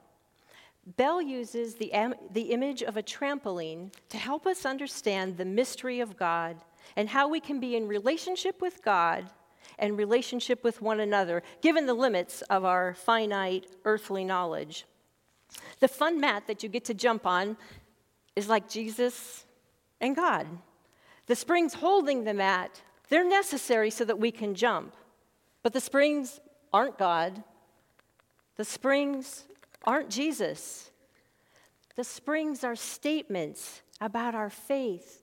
Bell 0.98 1.22
uses 1.22 1.76
the, 1.76 1.92
the 2.32 2.52
image 2.52 2.82
of 2.82 2.98
a 2.98 3.04
trampoline 3.04 3.92
to 4.10 4.18
help 4.18 4.48
us 4.48 4.66
understand 4.66 5.38
the 5.38 5.46
mystery 5.46 6.00
of 6.00 6.18
God 6.18 6.58
and 6.96 7.10
how 7.10 7.28
we 7.28 7.40
can 7.40 7.60
be 7.60 7.76
in 7.76 7.88
relationship 7.88 8.62
with 8.62 8.84
God 8.84 9.30
and 9.78 9.98
relationship 9.98 10.64
with 10.64 10.82
one 10.82 11.00
another, 11.00 11.44
given 11.62 11.86
the 11.86 11.94
limits 11.94 12.42
of 12.44 12.66
our 12.66 12.94
finite 12.94 13.68
earthly 13.86 14.24
knowledge. 14.24 14.86
The 15.80 15.88
fun 15.88 16.20
mat 16.20 16.48
that 16.48 16.64
you 16.64 16.70
get 16.70 16.86
to 16.86 16.94
jump 16.94 17.26
on 17.26 17.58
is 18.36 18.50
like 18.50 18.70
Jesus 18.70 19.46
and 20.02 20.16
God. 20.16 20.48
The 21.28 21.36
springs 21.36 21.76
holding 21.76 22.24
the 22.24 22.34
mat, 22.34 22.82
they're 23.10 23.28
necessary 23.28 23.90
so 23.90 24.06
that 24.06 24.20
we 24.20 24.32
can 24.32 24.56
jump. 24.56 24.94
But 25.64 25.74
the 25.74 25.82
springs 25.82 26.40
aren't 26.74 26.98
God. 26.98 27.44
The 28.56 28.66
springs 28.66 29.46
aren't 29.84 30.10
Jesus. 30.10 30.92
The 31.96 32.04
springs 32.04 32.64
are 32.64 32.76
statements 32.76 33.82
about 34.02 34.36
our 34.36 34.50
faith, 34.50 35.22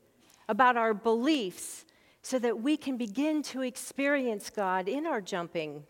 about 0.48 0.76
our 0.76 0.94
beliefs, 0.94 1.84
so 2.22 2.38
that 2.38 2.60
we 2.60 2.76
can 2.76 2.96
begin 2.96 3.42
to 3.42 3.62
experience 3.62 4.50
God 4.50 4.88
in 4.88 5.06
our 5.06 5.20
jumping. 5.20 5.84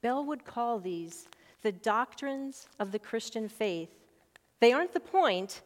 Bell 0.00 0.24
would 0.24 0.44
call 0.44 0.78
these 0.78 1.28
the 1.64 1.72
doctrines 1.72 2.68
of 2.78 2.92
the 2.92 2.98
Christian 2.98 3.48
faith. 3.48 3.88
They 4.60 4.72
aren't 4.72 4.92
the 4.92 5.00
point, 5.00 5.62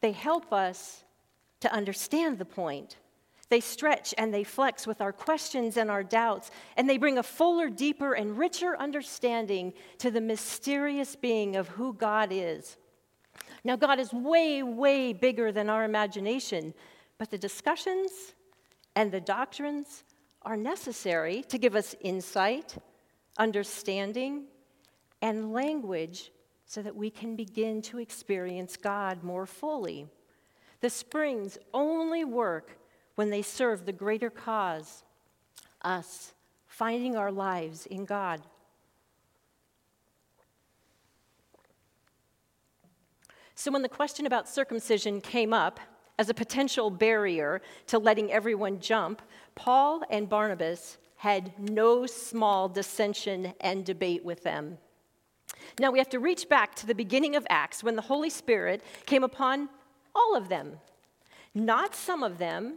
they 0.00 0.12
help 0.12 0.52
us 0.52 1.02
to 1.60 1.72
understand 1.72 2.38
the 2.38 2.44
point. 2.44 2.98
They 3.48 3.60
stretch 3.60 4.14
and 4.16 4.32
they 4.32 4.44
flex 4.44 4.86
with 4.86 5.00
our 5.00 5.12
questions 5.12 5.76
and 5.76 5.90
our 5.90 6.04
doubts, 6.04 6.52
and 6.76 6.88
they 6.88 6.98
bring 6.98 7.18
a 7.18 7.22
fuller, 7.22 7.68
deeper, 7.68 8.12
and 8.12 8.38
richer 8.38 8.76
understanding 8.78 9.72
to 9.98 10.10
the 10.10 10.20
mysterious 10.20 11.16
being 11.16 11.56
of 11.56 11.68
who 11.68 11.94
God 11.94 12.28
is. 12.30 12.76
Now, 13.64 13.76
God 13.76 13.98
is 13.98 14.12
way, 14.12 14.62
way 14.62 15.12
bigger 15.12 15.50
than 15.52 15.68
our 15.68 15.84
imagination, 15.84 16.74
but 17.18 17.30
the 17.30 17.38
discussions 17.38 18.34
and 18.94 19.10
the 19.10 19.20
doctrines 19.20 20.04
are 20.42 20.56
necessary 20.56 21.42
to 21.48 21.58
give 21.58 21.74
us 21.74 21.96
insight, 22.00 22.76
understanding, 23.36 24.44
and 25.22 25.52
language 25.52 26.32
so 26.66 26.82
that 26.82 26.94
we 26.96 27.10
can 27.10 27.36
begin 27.36 27.82
to 27.82 27.98
experience 27.98 28.76
God 28.76 29.24
more 29.24 29.46
fully. 29.46 30.06
The 30.80 30.90
springs 30.90 31.58
only 31.74 32.24
work 32.24 32.78
when 33.16 33.30
they 33.30 33.42
serve 33.42 33.84
the 33.84 33.92
greater 33.92 34.30
cause 34.30 35.02
us 35.82 36.32
finding 36.66 37.16
our 37.16 37.32
lives 37.32 37.86
in 37.86 38.04
God. 38.04 38.40
So, 43.54 43.70
when 43.70 43.82
the 43.82 43.88
question 43.88 44.24
about 44.24 44.48
circumcision 44.48 45.20
came 45.20 45.52
up 45.52 45.80
as 46.18 46.30
a 46.30 46.34
potential 46.34 46.88
barrier 46.88 47.60
to 47.88 47.98
letting 47.98 48.32
everyone 48.32 48.80
jump, 48.80 49.20
Paul 49.54 50.02
and 50.08 50.28
Barnabas 50.28 50.96
had 51.16 51.52
no 51.58 52.06
small 52.06 52.68
dissension 52.68 53.52
and 53.60 53.84
debate 53.84 54.24
with 54.24 54.42
them. 54.42 54.78
Now 55.80 55.90
we 55.90 55.98
have 55.98 56.10
to 56.10 56.18
reach 56.18 56.46
back 56.46 56.74
to 56.74 56.86
the 56.86 56.94
beginning 56.94 57.36
of 57.36 57.46
Acts 57.48 57.82
when 57.82 57.96
the 57.96 58.02
Holy 58.02 58.28
Spirit 58.28 58.82
came 59.06 59.24
upon 59.24 59.70
all 60.14 60.36
of 60.36 60.50
them. 60.50 60.78
Not 61.54 61.94
some 61.94 62.22
of 62.22 62.36
them, 62.36 62.74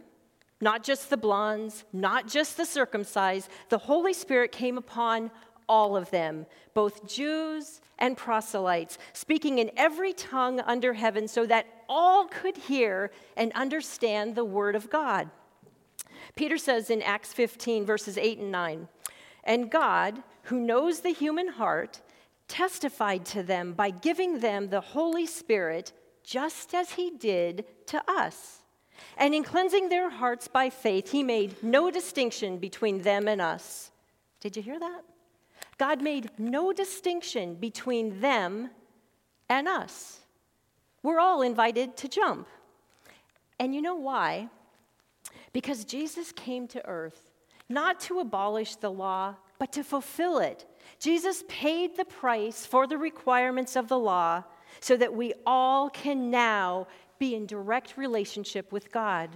not 0.58 0.82
just 0.82 1.10
the 1.10 1.18
blondes, 1.18 1.84
not 1.92 2.26
just 2.26 2.56
the 2.56 2.64
circumcised. 2.64 3.50
The 3.68 3.76
Holy 3.76 4.14
Spirit 4.14 4.52
came 4.52 4.78
upon 4.78 5.30
all 5.68 5.98
of 5.98 6.10
them, 6.12 6.46
both 6.72 7.06
Jews 7.06 7.82
and 7.98 8.16
proselytes, 8.16 8.96
speaking 9.12 9.58
in 9.58 9.70
every 9.76 10.14
tongue 10.14 10.60
under 10.60 10.94
heaven 10.94 11.28
so 11.28 11.44
that 11.44 11.66
all 11.90 12.24
could 12.28 12.56
hear 12.56 13.10
and 13.36 13.52
understand 13.52 14.34
the 14.34 14.46
word 14.46 14.74
of 14.74 14.88
God. 14.88 15.28
Peter 16.36 16.56
says 16.56 16.88
in 16.88 17.02
Acts 17.02 17.34
15, 17.34 17.84
verses 17.84 18.16
8 18.16 18.38
and 18.38 18.50
9, 18.50 18.88
and 19.44 19.70
God, 19.70 20.22
who 20.44 20.58
knows 20.58 21.00
the 21.00 21.12
human 21.12 21.48
heart, 21.48 22.00
testified 22.48 23.24
to 23.26 23.42
them 23.42 23.72
by 23.72 23.90
giving 23.90 24.40
them 24.40 24.68
the 24.68 24.80
Holy 24.80 25.26
Spirit, 25.26 25.92
just 26.22 26.74
as 26.74 26.92
he 26.92 27.10
did 27.10 27.64
to 27.86 28.02
us. 28.08 28.62
And 29.16 29.34
in 29.34 29.44
cleansing 29.44 29.88
their 29.88 30.10
hearts 30.10 30.48
by 30.48 30.70
faith, 30.70 31.10
he 31.10 31.22
made 31.22 31.62
no 31.62 31.90
distinction 31.90 32.58
between 32.58 33.02
them 33.02 33.28
and 33.28 33.40
us. 33.40 33.90
Did 34.40 34.56
you 34.56 34.62
hear 34.62 34.78
that? 34.78 35.02
God 35.78 36.02
made 36.02 36.30
no 36.38 36.72
distinction 36.72 37.54
between 37.54 38.20
them 38.20 38.70
and 39.48 39.66
us. 39.66 40.20
We're 41.02 41.20
all 41.20 41.42
invited 41.42 41.96
to 41.98 42.08
jump. 42.08 42.48
And 43.58 43.74
you 43.74 43.82
know 43.82 43.94
why? 43.94 44.48
Because 45.52 45.84
Jesus 45.84 46.32
came 46.32 46.66
to 46.68 46.86
earth 46.86 47.30
not 47.68 48.00
to 48.00 48.20
abolish 48.20 48.76
the 48.76 48.90
law, 48.90 49.36
but 49.58 49.72
to 49.72 49.82
fulfill 49.82 50.38
it. 50.38 50.66
Jesus 50.98 51.44
paid 51.48 51.96
the 51.96 52.04
price 52.04 52.66
for 52.66 52.86
the 52.86 52.98
requirements 52.98 53.76
of 53.76 53.88
the 53.88 53.98
law 53.98 54.44
so 54.80 54.96
that 54.96 55.14
we 55.14 55.32
all 55.46 55.90
can 55.90 56.30
now 56.30 56.86
be 57.18 57.34
in 57.34 57.46
direct 57.46 57.96
relationship 57.96 58.72
with 58.72 58.92
God. 58.92 59.30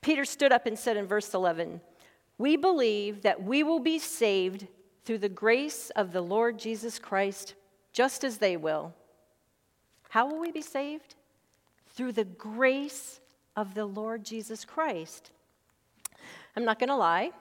Peter 0.00 0.24
stood 0.24 0.52
up 0.52 0.66
and 0.66 0.78
said 0.78 0.96
in 0.96 1.06
verse 1.06 1.34
11, 1.34 1.80
We 2.38 2.56
believe 2.56 3.22
that 3.22 3.42
we 3.42 3.62
will 3.62 3.80
be 3.80 3.98
saved 3.98 4.66
through 5.04 5.18
the 5.18 5.28
grace 5.28 5.90
of 5.90 6.12
the 6.12 6.20
Lord 6.20 6.58
Jesus 6.58 6.98
Christ, 6.98 7.54
just 7.92 8.24
as 8.24 8.38
they 8.38 8.56
will. 8.56 8.94
How 10.10 10.26
will 10.26 10.38
we 10.38 10.52
be 10.52 10.62
saved? 10.62 11.14
Through 11.88 12.12
the 12.12 12.24
grace 12.24 13.20
of 13.56 13.74
the 13.74 13.84
Lord 13.84 14.24
Jesus 14.24 14.64
Christ. 14.64 15.30
I'm 16.56 16.64
not 16.64 16.78
going 16.78 16.88
to 16.88 16.96
lie, 16.96 17.32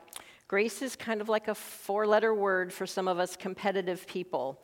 grace 0.52 0.82
is 0.82 0.97
kind 0.97 1.22
of 1.22 1.30
like 1.30 1.47
a 1.47 1.56
four 1.56 2.06
letter 2.06 2.36
word 2.36 2.74
for 2.74 2.86
some 2.86 3.08
of 3.08 3.18
us 3.20 3.38
competitive 3.38 4.06
people. 4.06 4.62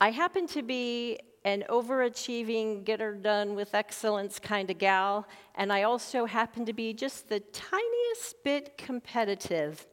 I 0.00 0.10
happen 0.10 0.48
to 0.48 0.60
be 0.60 1.20
an 1.44 1.62
overachieving, 1.68 2.82
get 2.82 2.98
her 2.98 3.14
done 3.14 3.54
with 3.54 3.72
excellence 3.72 4.40
kind 4.40 4.68
of 4.72 4.78
gal, 4.78 5.28
and 5.54 5.72
I 5.72 5.84
also 5.84 6.24
happen 6.24 6.66
to 6.66 6.72
be 6.72 6.92
just 6.92 7.28
the 7.28 7.38
tiniest 7.38 8.42
bit 8.42 8.76
competitive. 8.76 9.86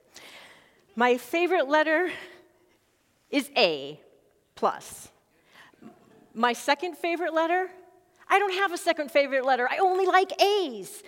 My 0.95 1.17
favorite 1.17 1.69
letter 1.69 2.09
is 3.29 3.51
A 3.55 4.01
plus. 4.55 5.09
My 6.33 6.53
second 6.53 6.97
favorite 6.97 7.35
letter, 7.35 7.69
I 8.27 8.39
don't 8.39 8.55
have 8.55 8.73
a 8.73 8.77
second 8.77 9.11
favorite 9.11 9.45
letter. 9.45 9.69
I 9.69 9.77
only 9.77 10.07
like 10.07 10.41
A's. 10.41 11.03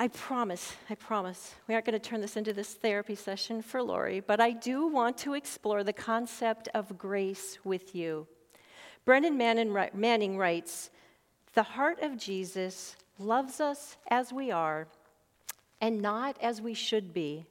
I 0.00 0.08
promise, 0.08 0.76
I 0.88 0.94
promise, 0.94 1.56
we 1.68 1.74
aren't 1.74 1.84
going 1.84 1.92
to 1.92 1.98
turn 1.98 2.22
this 2.22 2.38
into 2.38 2.54
this 2.54 2.72
therapy 2.72 3.14
session 3.14 3.60
for 3.60 3.82
Lori, 3.82 4.20
but 4.20 4.40
I 4.40 4.52
do 4.52 4.86
want 4.86 5.18
to 5.18 5.34
explore 5.34 5.84
the 5.84 5.92
concept 5.92 6.70
of 6.72 6.96
grace 6.96 7.58
with 7.64 7.94
you. 7.94 8.26
Brennan 9.04 9.36
Manning 9.36 10.38
writes 10.38 10.88
The 11.52 11.62
heart 11.62 12.00
of 12.00 12.16
Jesus 12.16 12.96
loves 13.18 13.60
us 13.60 13.98
as 14.10 14.32
we 14.32 14.50
are 14.50 14.88
and 15.82 16.00
not 16.00 16.38
as 16.40 16.62
we 16.62 16.72
should 16.72 17.12
be, 17.12 17.44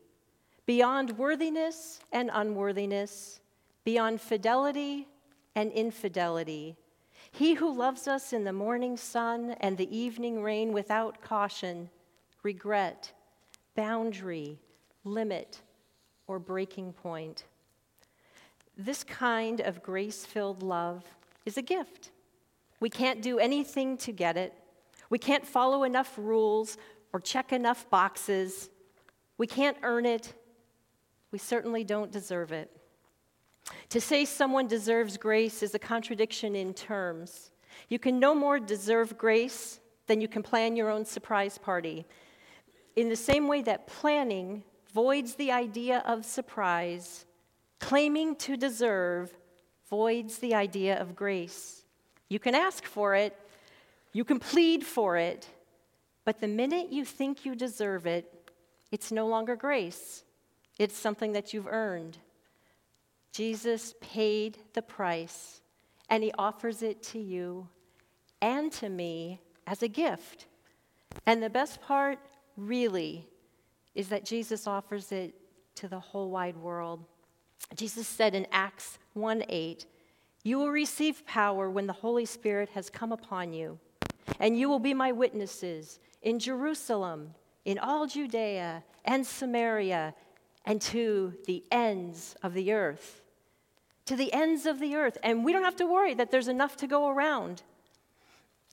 beyond 0.66 1.20
worthiness 1.20 2.00
and 2.12 2.32
unworthiness, 2.34 3.42
beyond 3.84 4.22
fidelity 4.22 5.08
and 5.56 5.72
infidelity. 5.72 6.78
He 7.32 7.54
who 7.54 7.72
loves 7.72 8.08
us 8.08 8.34
in 8.34 8.44
the 8.44 8.54
morning 8.54 8.98
sun 8.98 9.56
and 9.60 9.78
the 9.78 9.96
evening 9.96 10.42
rain 10.42 10.74
without 10.74 11.22
caution, 11.22 11.92
regret, 12.44 13.12
boundary, 13.76 14.60
limit, 15.04 15.62
or 16.28 16.40
breaking 16.40 16.94
point. 16.94 17.46
This 18.78 19.04
kind 19.04 19.60
of 19.60 19.84
grace 19.84 20.26
filled 20.26 20.64
love 20.64 21.04
is 21.46 21.58
a 21.58 21.62
gift. 21.62 22.12
We 22.80 22.90
can't 22.90 23.22
do 23.22 23.40
anything 23.40 23.98
to 23.98 24.12
get 24.12 24.38
it. 24.38 24.54
We 25.10 25.18
can't 25.18 25.46
follow 25.46 25.84
enough 25.84 26.14
rules 26.18 26.78
or 27.12 27.20
check 27.20 27.52
enough 27.52 27.90
boxes. 27.90 28.70
We 29.38 29.48
can't 29.48 29.78
earn 29.84 30.06
it. 30.06 30.34
We 31.32 31.40
certainly 31.40 31.84
don't 31.84 32.12
deserve 32.12 32.52
it. 32.52 32.72
To 33.90 34.02
say 34.02 34.26
someone 34.26 34.68
deserves 34.68 35.18
grace 35.18 35.62
is 35.62 35.76
a 35.76 35.80
contradiction 35.80 36.56
in 36.56 36.74
terms. 36.74 37.52
You 37.90 38.00
can 38.00 38.20
no 38.20 38.34
more 38.34 38.60
deserve 38.60 39.18
grace 39.18 39.80
than 40.08 40.22
you 40.22 40.28
can 40.28 40.44
plan 40.44 40.76
your 40.76 40.90
own 40.90 41.06
surprise 41.06 41.58
party. 41.58 42.06
In 43.00 43.08
the 43.08 43.16
same 43.16 43.48
way 43.48 43.62
that 43.62 43.88
planning 43.88 44.62
voids 44.94 45.36
the 45.36 45.54
idea 45.54 46.04
of 46.06 46.26
surprise, 46.26 47.26
claiming 47.80 48.36
to 48.36 48.58
deserve 48.58 49.34
voids 49.90 50.40
the 50.40 50.54
idea 50.54 51.00
of 51.00 51.16
grace. 51.16 51.86
You 52.28 52.40
can 52.40 52.54
ask 52.54 52.84
for 52.84 53.16
it, 53.16 53.40
you 54.12 54.26
can 54.26 54.38
plead 54.38 54.86
for 54.86 55.16
it, 55.16 55.48
but 56.26 56.42
the 56.42 56.50
minute 56.50 56.92
you 56.92 57.06
think 57.06 57.46
you 57.46 57.56
deserve 57.56 58.06
it, 58.06 58.52
it's 58.92 59.14
no 59.14 59.28
longer 59.28 59.56
grace. 59.56 60.26
It's 60.78 60.98
something 60.98 61.32
that 61.32 61.54
you've 61.54 61.68
earned. 61.68 62.18
Jesus 63.32 63.94
paid 64.02 64.58
the 64.74 64.82
price, 64.82 65.62
and 66.10 66.22
he 66.22 66.34
offers 66.38 66.82
it 66.82 67.02
to 67.04 67.20
you 67.20 67.70
and 68.42 68.74
to 68.74 68.90
me 68.90 69.40
as 69.66 69.82
a 69.84 69.88
gift. 69.88 70.48
And 71.26 71.42
the 71.42 71.50
best 71.50 71.82
part, 71.82 72.20
really, 72.60 73.28
is 73.96 74.10
that 74.10 74.26
Jesus 74.26 74.68
offers 74.68 75.12
it 75.12 75.34
to 75.76 75.88
the 75.88 76.00
whole 76.00 76.30
wide 76.30 76.58
world. 76.58 77.06
Jesus 77.76 78.08
said 78.08 78.36
in 78.36 78.48
Acts 78.52 79.00
1 79.14 79.44
8, 79.48 79.86
You 80.44 80.60
will 80.60 80.70
receive 80.70 81.26
power 81.26 81.70
when 81.70 81.88
the 81.88 81.94
Holy 81.94 82.26
Spirit 82.26 82.70
has 82.70 82.90
come 82.90 83.12
upon 83.12 83.54
you, 83.54 83.80
and 84.40 84.58
you 84.58 84.70
will 84.70 84.80
be 84.80 84.94
my 84.94 85.12
witnesses 85.12 86.00
in 86.22 86.40
Jerusalem, 86.40 87.34
in 87.66 87.78
all 87.80 88.08
Judea 88.08 88.84
and 89.06 89.26
Samaria, 89.26 90.14
and 90.66 90.82
to 90.82 91.34
the 91.46 91.64
ends 91.72 92.36
of 92.44 92.54
the 92.54 92.72
earth. 92.74 93.22
To 94.06 94.16
the 94.16 94.34
ends 94.34 94.66
of 94.66 94.80
the 94.80 94.96
earth. 94.96 95.18
And 95.24 95.46
we 95.46 95.54
don't 95.54 95.64
have 95.64 95.76
to 95.78 95.86
worry 95.86 96.14
that 96.16 96.32
there's 96.32 96.48
enough 96.48 96.76
to 96.78 96.88
go 96.88 97.10
around. 97.10 97.64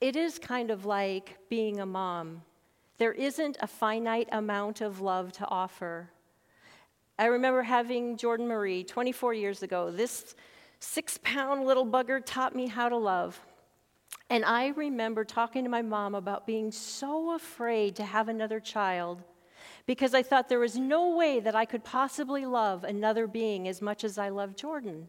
It 0.00 0.16
is 0.16 0.38
kind 0.38 0.70
of 0.70 0.84
like 0.84 1.38
being 1.48 1.80
a 1.80 1.86
mom. 1.86 2.42
There 2.98 3.12
isn't 3.12 3.58
a 3.60 3.66
finite 3.66 4.28
amount 4.32 4.80
of 4.80 5.00
love 5.00 5.32
to 5.32 5.46
offer. 5.46 6.10
I 7.18 7.26
remember 7.26 7.62
having 7.62 8.16
Jordan 8.16 8.46
Marie 8.48 8.84
24 8.84 9.34
years 9.34 9.62
ago. 9.62 9.90
This 9.90 10.34
six 10.80 11.18
pound 11.22 11.66
little 11.66 11.86
bugger 11.86 12.22
taught 12.24 12.54
me 12.54 12.66
how 12.66 12.88
to 12.88 12.96
love. 12.96 13.40
And 14.28 14.44
I 14.44 14.68
remember 14.68 15.24
talking 15.24 15.64
to 15.64 15.70
my 15.70 15.82
mom 15.82 16.14
about 16.14 16.46
being 16.46 16.72
so 16.72 17.34
afraid 17.34 17.96
to 17.96 18.04
have 18.04 18.28
another 18.28 18.60
child 18.60 19.22
because 19.86 20.14
I 20.14 20.22
thought 20.22 20.48
there 20.48 20.58
was 20.58 20.76
no 20.76 21.16
way 21.16 21.38
that 21.40 21.54
I 21.54 21.64
could 21.64 21.84
possibly 21.84 22.44
love 22.44 22.82
another 22.82 23.26
being 23.26 23.68
as 23.68 23.80
much 23.80 24.04
as 24.04 24.18
I 24.18 24.30
love 24.30 24.56
Jordan. 24.56 25.08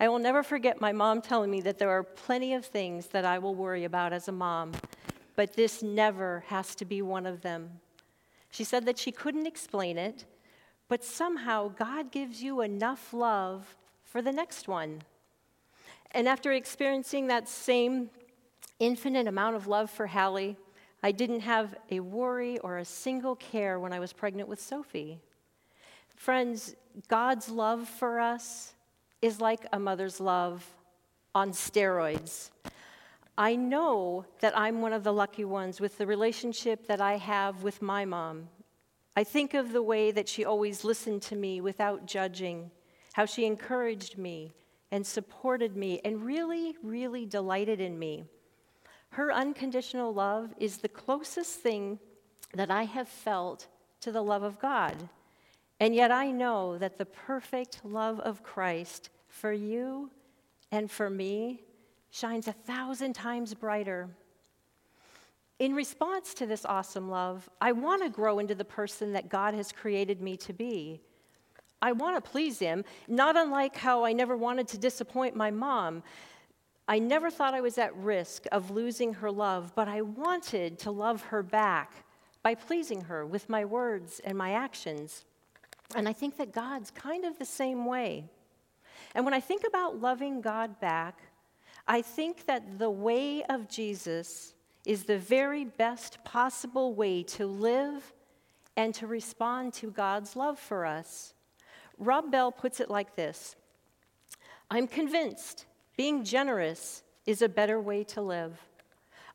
I 0.00 0.08
will 0.08 0.18
never 0.18 0.42
forget 0.42 0.80
my 0.80 0.92
mom 0.92 1.22
telling 1.22 1.50
me 1.50 1.60
that 1.62 1.78
there 1.78 1.90
are 1.90 2.02
plenty 2.02 2.54
of 2.54 2.64
things 2.64 3.08
that 3.08 3.24
I 3.24 3.38
will 3.38 3.54
worry 3.54 3.84
about 3.84 4.12
as 4.12 4.26
a 4.26 4.32
mom, 4.32 4.72
but 5.36 5.54
this 5.54 5.82
never 5.82 6.44
has 6.48 6.74
to 6.76 6.84
be 6.84 7.02
one 7.02 7.26
of 7.26 7.42
them. 7.42 7.80
She 8.50 8.64
said 8.64 8.86
that 8.86 8.98
she 8.98 9.10
couldn't 9.10 9.46
explain 9.46 9.98
it, 9.98 10.24
but 10.88 11.02
somehow 11.02 11.68
God 11.68 12.12
gives 12.12 12.42
you 12.42 12.60
enough 12.60 13.12
love 13.12 13.76
for 14.04 14.22
the 14.22 14.32
next 14.32 14.68
one. 14.68 15.02
And 16.12 16.28
after 16.28 16.52
experiencing 16.52 17.26
that 17.26 17.48
same 17.48 18.10
infinite 18.78 19.26
amount 19.26 19.56
of 19.56 19.66
love 19.66 19.90
for 19.90 20.06
Hallie, 20.06 20.56
I 21.02 21.10
didn't 21.10 21.40
have 21.40 21.74
a 21.90 22.00
worry 22.00 22.58
or 22.60 22.78
a 22.78 22.84
single 22.84 23.34
care 23.36 23.80
when 23.80 23.92
I 23.92 23.98
was 23.98 24.12
pregnant 24.12 24.48
with 24.48 24.60
Sophie. 24.60 25.18
Friends, 26.14 26.76
God's 27.08 27.48
love 27.48 27.88
for 27.88 28.20
us 28.20 28.74
is 29.20 29.40
like 29.40 29.66
a 29.72 29.78
mother's 29.78 30.20
love 30.20 30.64
on 31.34 31.50
steroids. 31.50 32.50
I 33.36 33.56
know 33.56 34.26
that 34.40 34.56
I'm 34.56 34.80
one 34.80 34.92
of 34.92 35.02
the 35.02 35.12
lucky 35.12 35.44
ones 35.44 35.80
with 35.80 35.98
the 35.98 36.06
relationship 36.06 36.86
that 36.86 37.00
I 37.00 37.16
have 37.16 37.64
with 37.64 37.82
my 37.82 38.04
mom. 38.04 38.48
I 39.16 39.24
think 39.24 39.54
of 39.54 39.72
the 39.72 39.82
way 39.82 40.12
that 40.12 40.28
she 40.28 40.44
always 40.44 40.84
listened 40.84 41.22
to 41.22 41.36
me 41.36 41.60
without 41.60 42.06
judging, 42.06 42.70
how 43.14 43.26
she 43.26 43.44
encouraged 43.44 44.18
me 44.18 44.52
and 44.92 45.04
supported 45.04 45.76
me 45.76 46.00
and 46.04 46.24
really, 46.24 46.76
really 46.82 47.26
delighted 47.26 47.80
in 47.80 47.98
me. 47.98 48.24
Her 49.10 49.32
unconditional 49.32 50.14
love 50.14 50.54
is 50.58 50.78
the 50.78 50.88
closest 50.88 51.58
thing 51.58 51.98
that 52.54 52.70
I 52.70 52.84
have 52.84 53.08
felt 53.08 53.66
to 54.00 54.12
the 54.12 54.22
love 54.22 54.44
of 54.44 54.60
God. 54.60 55.08
And 55.80 55.92
yet 55.92 56.12
I 56.12 56.30
know 56.30 56.78
that 56.78 56.98
the 56.98 57.04
perfect 57.04 57.80
love 57.84 58.20
of 58.20 58.44
Christ 58.44 59.10
for 59.26 59.52
you 59.52 60.10
and 60.70 60.88
for 60.88 61.10
me 61.10 61.63
shines 62.14 62.46
a 62.46 62.52
thousand 62.52 63.12
times 63.12 63.54
brighter 63.54 64.08
in 65.58 65.74
response 65.74 66.34
to 66.34 66.46
this 66.46 66.64
awesome 66.64 67.08
love, 67.08 67.48
I 67.60 67.72
want 67.72 68.02
to 68.02 68.10
grow 68.10 68.38
into 68.38 68.54
the 68.54 68.64
person 68.64 69.12
that 69.12 69.28
God 69.28 69.54
has 69.54 69.70
created 69.70 70.20
me 70.20 70.36
to 70.38 70.52
be. 70.52 71.00
I 71.80 71.92
want 71.92 72.22
to 72.22 72.30
please 72.30 72.58
Him, 72.58 72.84
not 73.06 73.36
unlike 73.36 73.76
how 73.76 74.04
I 74.04 74.12
never 74.12 74.36
wanted 74.36 74.66
to 74.68 74.78
disappoint 74.78 75.36
my 75.36 75.50
mom. 75.50 76.02
I 76.88 76.98
never 76.98 77.30
thought 77.30 77.54
I 77.54 77.60
was 77.60 77.78
at 77.78 77.96
risk 77.96 78.46
of 78.50 78.70
losing 78.70 79.14
her 79.14 79.30
love, 79.30 79.72
but 79.74 79.86
I 79.86 80.02
wanted 80.02 80.78
to 80.80 80.90
love 80.90 81.22
her 81.22 81.42
back 81.42 82.04
by 82.42 82.54
pleasing 82.54 83.02
her 83.02 83.24
with 83.24 83.48
my 83.48 83.64
words 83.64 84.20
and 84.24 84.36
my 84.36 84.52
actions. 84.52 85.24
And 85.94 86.08
I 86.08 86.12
think 86.12 86.36
that 86.38 86.52
God's 86.52 86.90
kind 86.90 87.24
of 87.24 87.38
the 87.38 87.44
same 87.44 87.86
way. 87.86 88.24
And 89.14 89.24
when 89.24 89.34
I 89.34 89.40
think 89.40 89.62
about 89.66 90.00
loving 90.00 90.40
God 90.40 90.80
back, 90.80 91.18
I 91.86 92.02
think 92.02 92.46
that 92.46 92.78
the 92.78 92.90
way 92.90 93.42
of 93.44 93.68
Jesus 93.68 94.54
is 94.86 95.04
the 95.04 95.18
very 95.18 95.64
best 95.64 96.22
possible 96.24 96.94
way 96.94 97.22
to 97.22 97.46
live 97.46 98.12
and 98.76 98.94
to 98.94 99.06
respond 99.06 99.72
to 99.74 99.90
God's 99.90 100.36
love 100.36 100.58
for 100.58 100.84
us. 100.86 101.34
Rob 101.98 102.30
Bell 102.30 102.50
puts 102.50 102.80
it 102.80 102.90
like 102.90 103.16
this 103.16 103.56
I'm 104.70 104.86
convinced 104.86 105.66
being 105.96 106.24
generous 106.24 107.02
is 107.26 107.42
a 107.42 107.48
better 107.48 107.80
way 107.80 108.04
to 108.04 108.20
live. 108.20 108.58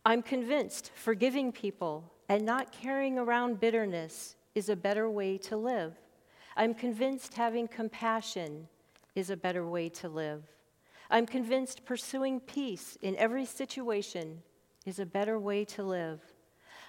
I'm 0.06 0.22
convinced 0.22 0.92
forgiving 0.96 1.52
people 1.52 2.12
and 2.28 2.46
not 2.46 2.72
carrying 2.72 3.18
around 3.18 3.60
bitterness 3.60 4.36
is 4.56 4.70
a 4.70 4.76
better 4.76 5.10
way 5.10 5.38
to 5.38 5.58
live. 5.58 5.94
I'm 6.58 6.74
convinced 6.74 7.34
having 7.36 7.68
compassion 7.68 8.68
is 9.16 9.30
a 9.30 9.38
better 9.38 9.66
way 9.66 9.90
to 9.90 10.10
live. 10.10 10.44
I'm 11.10 11.26
convinced 11.26 11.86
pursuing 11.86 12.40
peace 12.40 12.98
in 13.02 13.16
every 13.16 13.46
situation 13.46 14.44
is 14.86 15.00
a 15.00 15.06
better 15.06 15.40
way 15.40 15.66
to 15.66 15.84
live. 15.84 16.22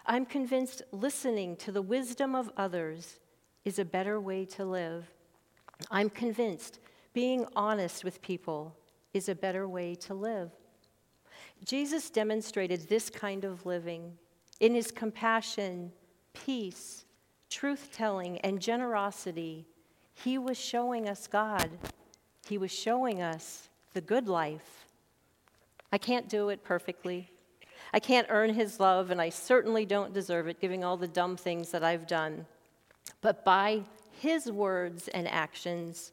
I'm 0.07 0.27
convinced 0.27 0.83
listening 0.93 1.57
to 1.57 1.73
the 1.73 1.83
wisdom 1.83 2.35
of 2.35 2.51
others 2.57 3.19
is 3.65 3.79
a 3.79 3.85
better 3.85 4.21
way 4.21 4.45
to 4.47 4.65
live. 4.65 5.11
I'm 5.91 6.11
convinced 6.11 6.81
being 7.13 7.47
honest 7.57 8.05
with 8.05 8.21
people 8.23 8.77
is 9.15 9.29
a 9.29 9.35
better 9.35 9.67
way 9.67 9.95
to 9.97 10.15
live. 10.15 10.51
Jesus 11.65 12.11
demonstrated 12.11 12.89
this 12.89 13.11
kind 13.11 13.45
of 13.45 13.65
living 13.67 14.13
in 14.61 14.75
his 14.75 14.91
compassion, 14.91 15.93
peace, 16.35 17.05
truth 17.49 17.91
telling, 17.93 18.39
and 18.39 18.61
generosity. 18.61 19.67
He 20.15 20.39
was 20.39 20.59
showing 20.59 21.09
us 21.09 21.27
God. 21.27 21.71
He 22.47 22.59
was 22.59 22.71
showing 22.71 23.23
us 23.23 23.70
the 23.93 24.01
good 24.01 24.29
life. 24.29 24.87
I 25.93 25.99
can't 25.99 26.29
do 26.29 26.49
it 26.49 26.65
perfectly. 26.65 27.31
I 27.93 28.01
can't 28.01 28.29
earn 28.31 28.55
his 28.55 28.79
love, 28.79 29.11
and 29.11 29.21
I 29.21 29.31
certainly 29.31 29.85
don't 29.85 30.13
deserve 30.13 30.47
it, 30.49 30.61
given 30.61 30.85
all 30.85 30.97
the 30.97 31.09
dumb 31.09 31.37
things 31.37 31.71
that 31.71 31.83
I've 31.83 32.07
done. 32.07 32.47
But 33.21 33.45
by 33.45 33.83
his 34.21 34.51
words 34.51 35.09
and 35.09 35.27
actions, 35.27 36.13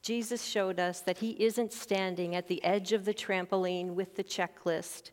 Jesus 0.00 0.44
showed 0.44 0.80
us 0.80 1.00
that 1.00 1.18
he 1.18 1.30
isn't 1.42 1.72
standing 1.72 2.34
at 2.34 2.48
the 2.48 2.62
edge 2.64 2.92
of 2.92 3.04
the 3.04 3.14
trampoline 3.14 3.94
with 3.94 4.16
the 4.16 4.24
checklist 4.24 5.12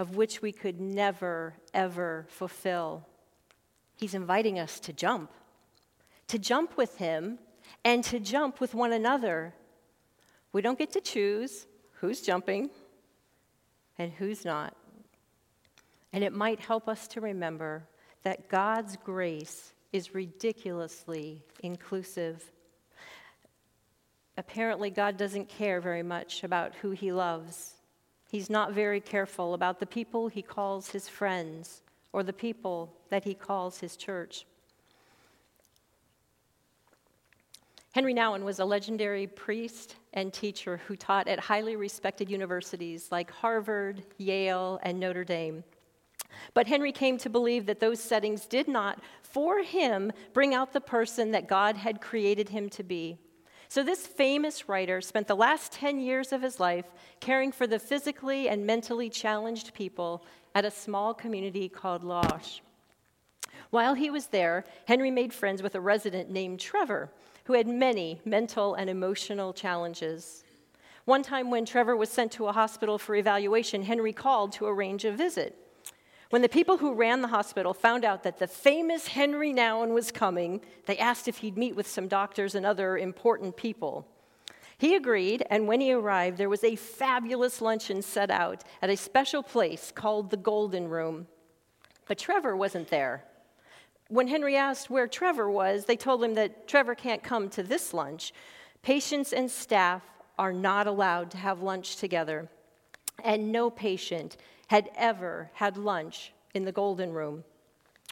of 0.00 0.16
which 0.16 0.40
we 0.40 0.50
could 0.52 0.80
never, 0.80 1.54
ever 1.74 2.26
fulfill. 2.28 3.06
He's 3.96 4.14
inviting 4.14 4.58
us 4.58 4.80
to 4.80 4.94
jump, 4.94 5.30
to 6.28 6.38
jump 6.38 6.76
with 6.78 6.96
him 6.96 7.38
and 7.84 8.02
to 8.04 8.18
jump 8.18 8.60
with 8.60 8.74
one 8.74 8.92
another. 8.92 9.54
We 10.52 10.62
don't 10.62 10.78
get 10.78 10.92
to 10.92 11.00
choose 11.00 11.66
who's 11.94 12.20
jumping 12.20 12.70
and 13.98 14.10
who's 14.12 14.44
not. 14.44 14.76
And 16.12 16.24
it 16.24 16.32
might 16.32 16.60
help 16.60 16.88
us 16.88 17.06
to 17.08 17.20
remember 17.20 17.84
that 18.22 18.48
God's 18.48 18.96
grace 18.96 19.72
is 19.92 20.14
ridiculously 20.14 21.42
inclusive. 21.62 22.50
Apparently, 24.36 24.90
God 24.90 25.16
doesn't 25.16 25.48
care 25.48 25.80
very 25.80 26.02
much 26.02 26.42
about 26.44 26.74
who 26.76 26.90
he 26.90 27.12
loves. 27.12 27.74
He's 28.30 28.50
not 28.50 28.72
very 28.72 29.00
careful 29.00 29.54
about 29.54 29.80
the 29.80 29.86
people 29.86 30.28
he 30.28 30.42
calls 30.42 30.90
his 30.90 31.08
friends 31.08 31.82
or 32.12 32.22
the 32.22 32.32
people 32.32 32.94
that 33.10 33.24
he 33.24 33.34
calls 33.34 33.80
his 33.80 33.96
church. 33.96 34.46
Henry 37.92 38.14
Nouwen 38.14 38.44
was 38.44 38.60
a 38.60 38.64
legendary 38.64 39.26
priest 39.26 39.96
and 40.12 40.32
teacher 40.32 40.80
who 40.86 40.94
taught 40.94 41.26
at 41.26 41.40
highly 41.40 41.74
respected 41.74 42.30
universities 42.30 43.08
like 43.10 43.32
Harvard, 43.32 44.04
Yale, 44.16 44.78
and 44.84 45.00
Notre 45.00 45.24
Dame. 45.24 45.64
But 46.54 46.68
Henry 46.68 46.92
came 46.92 47.18
to 47.18 47.28
believe 47.28 47.66
that 47.66 47.80
those 47.80 47.98
settings 47.98 48.46
did 48.46 48.68
not, 48.68 49.00
for 49.22 49.64
him, 49.64 50.12
bring 50.32 50.54
out 50.54 50.72
the 50.72 50.80
person 50.80 51.32
that 51.32 51.48
God 51.48 51.76
had 51.76 52.00
created 52.00 52.50
him 52.50 52.68
to 52.70 52.84
be. 52.84 53.18
So, 53.68 53.82
this 53.82 54.06
famous 54.06 54.68
writer 54.68 55.00
spent 55.00 55.26
the 55.26 55.36
last 55.36 55.72
10 55.72 55.98
years 55.98 56.32
of 56.32 56.42
his 56.42 56.60
life 56.60 56.86
caring 57.18 57.50
for 57.50 57.66
the 57.66 57.78
physically 57.78 58.48
and 58.48 58.66
mentally 58.66 59.08
challenged 59.08 59.74
people 59.74 60.24
at 60.54 60.64
a 60.64 60.70
small 60.70 61.12
community 61.12 61.68
called 61.68 62.04
L'Arche. 62.04 62.60
While 63.70 63.94
he 63.94 64.10
was 64.10 64.28
there, 64.28 64.64
Henry 64.86 65.10
made 65.10 65.32
friends 65.32 65.62
with 65.62 65.76
a 65.76 65.80
resident 65.80 66.30
named 66.30 66.58
Trevor, 66.58 67.10
who 67.44 67.54
had 67.54 67.66
many 67.66 68.20
mental 68.24 68.74
and 68.74 68.90
emotional 68.90 69.52
challenges. 69.52 70.44
One 71.04 71.22
time, 71.22 71.50
when 71.50 71.64
Trevor 71.64 71.96
was 71.96 72.08
sent 72.08 72.32
to 72.32 72.46
a 72.46 72.52
hospital 72.52 72.98
for 72.98 73.14
evaluation, 73.14 73.82
Henry 73.82 74.12
called 74.12 74.52
to 74.52 74.66
arrange 74.66 75.04
a 75.04 75.12
visit. 75.12 75.56
When 76.30 76.42
the 76.42 76.48
people 76.48 76.78
who 76.78 76.94
ran 76.94 77.22
the 77.22 77.28
hospital 77.28 77.74
found 77.74 78.04
out 78.04 78.22
that 78.22 78.38
the 78.38 78.46
famous 78.46 79.08
Henry 79.08 79.52
Nouwen 79.52 79.92
was 79.92 80.12
coming, 80.12 80.60
they 80.86 80.96
asked 80.96 81.26
if 81.26 81.38
he'd 81.38 81.58
meet 81.58 81.74
with 81.74 81.88
some 81.88 82.06
doctors 82.06 82.54
and 82.54 82.64
other 82.64 82.96
important 82.96 83.56
people. 83.56 84.06
He 84.78 84.94
agreed, 84.94 85.44
and 85.50 85.66
when 85.66 85.80
he 85.80 85.92
arrived, 85.92 86.38
there 86.38 86.48
was 86.48 86.62
a 86.62 86.76
fabulous 86.76 87.60
luncheon 87.60 88.00
set 88.00 88.30
out 88.30 88.62
at 88.80 88.90
a 88.90 88.96
special 88.96 89.42
place 89.42 89.92
called 89.92 90.30
the 90.30 90.36
Golden 90.36 90.88
Room. 90.88 91.26
But 92.06 92.18
Trevor 92.18 92.56
wasn't 92.56 92.88
there. 92.88 93.24
When 94.10 94.26
Henry 94.26 94.56
asked 94.56 94.90
where 94.90 95.06
Trevor 95.06 95.48
was, 95.48 95.84
they 95.84 95.94
told 95.94 96.24
him 96.24 96.34
that 96.34 96.66
Trevor 96.66 96.96
can't 96.96 97.22
come 97.22 97.48
to 97.50 97.62
this 97.62 97.94
lunch. 97.94 98.34
Patients 98.82 99.32
and 99.32 99.48
staff 99.48 100.02
are 100.36 100.52
not 100.52 100.88
allowed 100.88 101.30
to 101.30 101.36
have 101.36 101.62
lunch 101.62 101.94
together, 101.94 102.48
and 103.22 103.52
no 103.52 103.70
patient 103.70 104.36
had 104.66 104.90
ever 104.96 105.48
had 105.54 105.76
lunch 105.76 106.32
in 106.54 106.64
the 106.64 106.72
Golden 106.72 107.12
Room. 107.12 107.44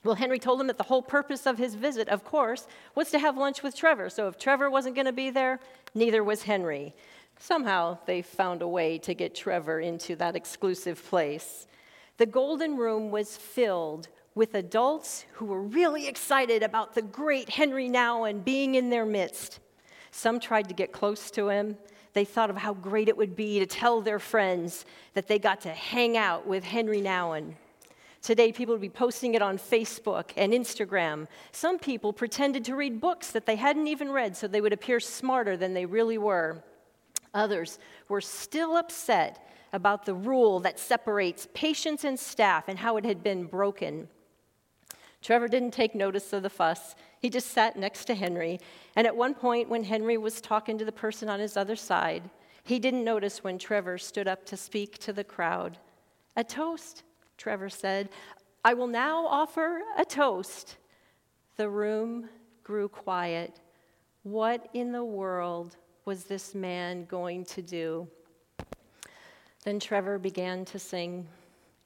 Well, 0.05 0.14
Henry 0.14 0.38
told 0.38 0.61
him 0.61 0.68
that 0.68 0.78
the 0.78 0.84
whole 0.84 1.03
purpose 1.03 1.46
of 1.46 1.59
his 1.59 1.74
visit, 1.74 2.09
of 2.09 2.24
course, 2.24 2.68
was 2.94 3.11
to 3.11 3.18
have 3.18 3.36
lunch 3.36 3.64
with 3.64 3.74
Trevor. 3.74 4.09
So 4.09 4.28
if 4.28 4.38
Trevor 4.38 4.70
wasn't 4.70 4.94
going 4.94 5.07
to 5.07 5.12
be 5.12 5.30
there, 5.30 5.59
neither 5.96 6.22
was 6.22 6.44
Henry. 6.44 6.94
Somehow 7.40 7.99
they 8.07 8.22
found 8.22 8.62
a 8.62 8.68
way 8.68 8.99
to 8.99 9.14
get 9.14 9.34
Trevor 9.34 9.80
into 9.80 10.14
that 10.14 10.36
exclusive 10.36 11.05
place. 11.05 11.66
The 12.18 12.26
Golden 12.26 12.76
Room 12.76 13.11
was 13.11 13.36
filled 13.36 14.07
with 14.35 14.55
adults 14.55 15.24
who 15.33 15.45
were 15.45 15.62
really 15.62 16.07
excited 16.07 16.62
about 16.62 16.95
the 16.95 17.03
great 17.03 17.49
Henry 17.49 17.89
Nouwen 17.89 18.45
being 18.45 18.74
in 18.74 18.91
their 18.91 19.07
midst. 19.07 19.61
Some 20.11 20.41
tried 20.41 20.68
to 20.68 20.74
get 20.74 20.93
close 20.93 21.31
to 21.33 21.49
him, 21.49 21.76
they 22.12 22.24
thought 22.24 22.51
of 22.51 22.57
how 22.57 22.74
great 22.74 23.09
it 23.09 23.16
would 23.16 23.37
be 23.37 23.59
to 23.59 23.66
tell 23.66 24.01
their 24.01 24.18
friends 24.18 24.85
that 25.14 25.29
they 25.29 25.39
got 25.39 25.61
to 25.62 25.70
hang 25.70 26.16
out 26.16 26.47
with 26.47 26.64
Henry 26.64 27.01
Nouwen. 27.01 27.55
Today, 28.22 28.51
people 28.51 28.74
would 28.74 28.81
be 28.81 28.89
posting 28.89 29.35
it 29.35 29.43
on 29.43 29.59
Facebook 29.59 30.31
and 30.37 30.53
Instagram. 30.53 31.29
Some 31.53 31.79
people 31.79 32.12
pretended 32.12 32.64
to 32.64 32.74
read 32.74 33.01
books 33.01 33.31
that 33.31 33.47
they 33.47 33.57
hadn't 33.57 33.87
even 33.87 34.11
read 34.11 34.37
so 34.37 34.49
they 34.49 34.61
would 34.61 34.72
appear 34.72 34.99
smarter 34.99 35.57
than 35.57 35.74
they 35.74 35.87
really 35.87 36.18
were. 36.18 36.64
Others 37.35 37.79
were 38.09 38.20
still 38.20 38.76
upset 38.76 39.49
about 39.72 40.05
the 40.05 40.14
rule 40.14 40.61
that 40.61 40.79
separates 40.79 41.47
patients 41.55 42.03
and 42.05 42.18
staff 42.18 42.64
and 42.66 42.79
how 42.79 42.97
it 42.97 43.05
had 43.05 43.22
been 43.22 43.45
broken. 43.45 44.09
Trevor 45.23 45.49
didn't 45.49 45.73
take 45.73 45.95
notice 45.95 46.33
of 46.33 46.43
the 46.43 46.51
fuss. 46.51 46.95
He 47.21 47.29
just 47.29 47.51
sat 47.51 47.77
next 47.77 48.05
to 48.07 48.14
Henri. 48.14 48.61
And 48.97 49.07
at 49.07 49.16
one 49.16 49.35
point, 49.35 49.69
when 49.69 49.85
Henri 49.85 50.16
was 50.16 50.41
talking 50.41 50.79
to 50.79 50.85
the 50.85 50.93
person 50.93 51.29
on 51.29 51.41
his 51.41 51.57
other 51.57 51.77
side, 51.77 52.31
he 52.62 52.79
didn't 52.79 53.05
notice 53.05 53.43
when 53.43 53.59
Trevor 53.59 53.99
stood 53.99 54.29
up 54.29 54.45
to 54.47 54.57
speak 54.57 54.99
to 54.99 55.12
the 55.12 55.25
crowd. 55.25 55.79
A 56.37 56.45
toast, 56.45 57.03
Trevor 57.37 57.69
said. 57.69 58.11
I 58.64 58.75
will 58.75 58.87
now 58.87 59.27
offer 59.27 59.81
a 59.97 60.05
toast. 60.05 60.77
The 61.57 61.69
room 61.69 62.29
grew 62.62 62.89
quiet. 62.89 63.61
What 64.23 64.69
in 64.75 64.93
the 64.93 65.05
world 65.05 65.77
was 66.05 66.25
this 66.25 66.55
man 66.55 67.07
going 67.07 67.45
to 67.47 67.62
do? 67.62 68.07
Then 69.64 69.81
Trevor 69.81 70.19
began 70.19 70.64
to 70.66 70.79
sing, 70.79 71.27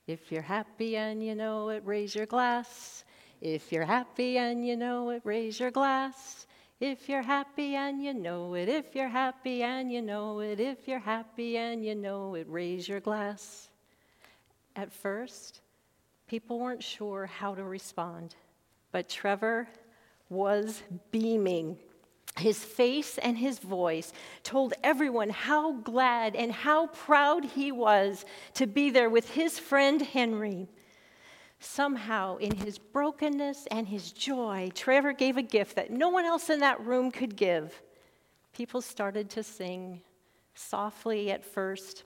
If 0.06 0.32
you're 0.32 0.42
happy 0.42 0.96
and 0.96 1.24
you 1.24 1.34
know 1.34 1.68
it, 1.68 1.82
raise 1.86 2.14
your 2.14 2.26
glass. 2.26 3.04
If 3.42 3.72
you're 3.72 3.84
happy 3.84 4.38
and 4.38 4.64
you 4.64 4.76
know 4.76 5.10
it, 5.10 5.20
raise 5.24 5.58
your 5.58 5.72
glass. 5.72 6.46
If 6.78 7.08
you're 7.08 7.22
happy 7.22 7.74
and 7.74 8.00
you 8.00 8.14
know 8.14 8.54
it, 8.54 8.68
if 8.68 8.94
you're 8.94 9.08
happy 9.08 9.64
and 9.64 9.90
you 9.90 10.00
know 10.00 10.38
it, 10.38 10.60
if 10.60 10.86
you're 10.86 11.00
happy 11.00 11.56
and 11.56 11.84
you 11.84 11.96
know 11.96 12.36
it, 12.36 12.46
raise 12.48 12.88
your 12.88 13.00
glass. 13.00 13.68
At 14.76 14.92
first, 14.92 15.60
people 16.28 16.60
weren't 16.60 16.84
sure 16.84 17.26
how 17.26 17.56
to 17.56 17.64
respond, 17.64 18.36
but 18.92 19.08
Trevor 19.08 19.68
was 20.28 20.80
beaming. 21.10 21.78
His 22.38 22.62
face 22.62 23.18
and 23.18 23.36
his 23.36 23.58
voice 23.58 24.12
told 24.44 24.72
everyone 24.84 25.30
how 25.30 25.72
glad 25.72 26.36
and 26.36 26.52
how 26.52 26.86
proud 26.86 27.44
he 27.44 27.72
was 27.72 28.24
to 28.54 28.68
be 28.68 28.90
there 28.90 29.10
with 29.10 29.30
his 29.30 29.58
friend 29.58 30.00
Henri 30.00 30.68
somehow, 31.64 32.36
in 32.36 32.56
his 32.56 32.78
brokenness 32.78 33.66
and 33.70 33.86
his 33.86 34.12
joy, 34.12 34.70
Trevor 34.74 35.12
gave 35.12 35.36
a 35.36 35.42
gift 35.42 35.76
that 35.76 35.90
no 35.90 36.08
one 36.08 36.24
else 36.24 36.50
in 36.50 36.60
that 36.60 36.80
room 36.80 37.10
could 37.10 37.36
give. 37.36 37.82
People 38.52 38.80
started 38.80 39.30
to 39.30 39.42
sing 39.42 40.02
softly 40.54 41.30
at 41.30 41.44
first, 41.44 42.04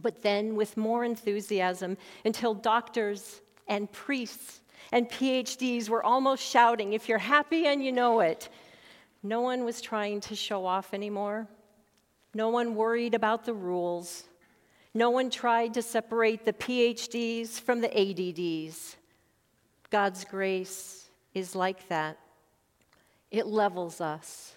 but 0.00 0.22
then 0.22 0.54
with 0.54 0.76
more 0.76 1.04
enthusiasm 1.04 1.96
until 2.24 2.54
doctors 2.54 3.40
and 3.68 3.90
priests 3.92 4.60
and 4.92 5.08
PhDs 5.08 5.88
were 5.88 6.04
almost 6.04 6.42
shouting, 6.42 6.92
If 6.92 7.08
you're 7.08 7.18
happy 7.18 7.66
and 7.66 7.84
you 7.84 7.92
know 7.92 8.20
it. 8.20 8.48
No 9.22 9.40
one 9.40 9.64
was 9.64 9.80
trying 9.80 10.20
to 10.22 10.34
show 10.34 10.66
off 10.66 10.92
anymore. 10.92 11.46
No 12.34 12.48
one 12.48 12.74
worried 12.74 13.14
about 13.14 13.44
the 13.44 13.54
rules. 13.54 14.24
No 14.94 15.10
one 15.10 15.30
tried 15.30 15.74
to 15.74 15.82
separate 15.82 16.44
the 16.44 16.52
PhDs 16.52 17.60
from 17.60 17.80
the 17.80 17.88
ADDs. 17.88 18.96
God's 19.90 20.24
grace 20.24 21.08
is 21.34 21.54
like 21.54 21.88
that. 21.88 22.18
It 23.30 23.46
levels 23.46 24.00
us. 24.00 24.54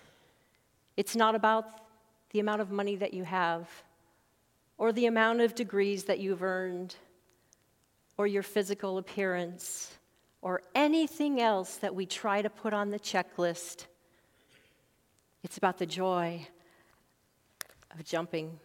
It's 0.98 1.16
not 1.16 1.36
about 1.36 1.66
the 2.32 2.40
amount 2.40 2.62
of 2.62 2.70
money 2.70 2.98
that 2.98 3.14
you 3.14 3.24
have, 3.24 3.70
or 4.78 4.92
the 4.92 5.06
amount 5.06 5.40
of 5.40 5.56
degrees 5.56 6.04
that 6.06 6.20
you've 6.20 6.44
earned, 6.44 6.96
or 8.18 8.28
your 8.28 8.44
physical 8.44 8.98
appearance, 8.98 9.94
or 10.42 10.62
anything 10.74 11.40
else 11.40 11.78
that 11.78 11.96
we 11.96 12.06
try 12.06 12.42
to 12.42 12.50
put 12.50 12.74
on 12.74 12.90
the 12.90 13.00
checklist. 13.00 13.86
It's 15.44 15.58
about 15.58 15.78
the 15.78 15.86
joy 15.86 16.46
of 17.92 18.04
jumping. 18.04 18.60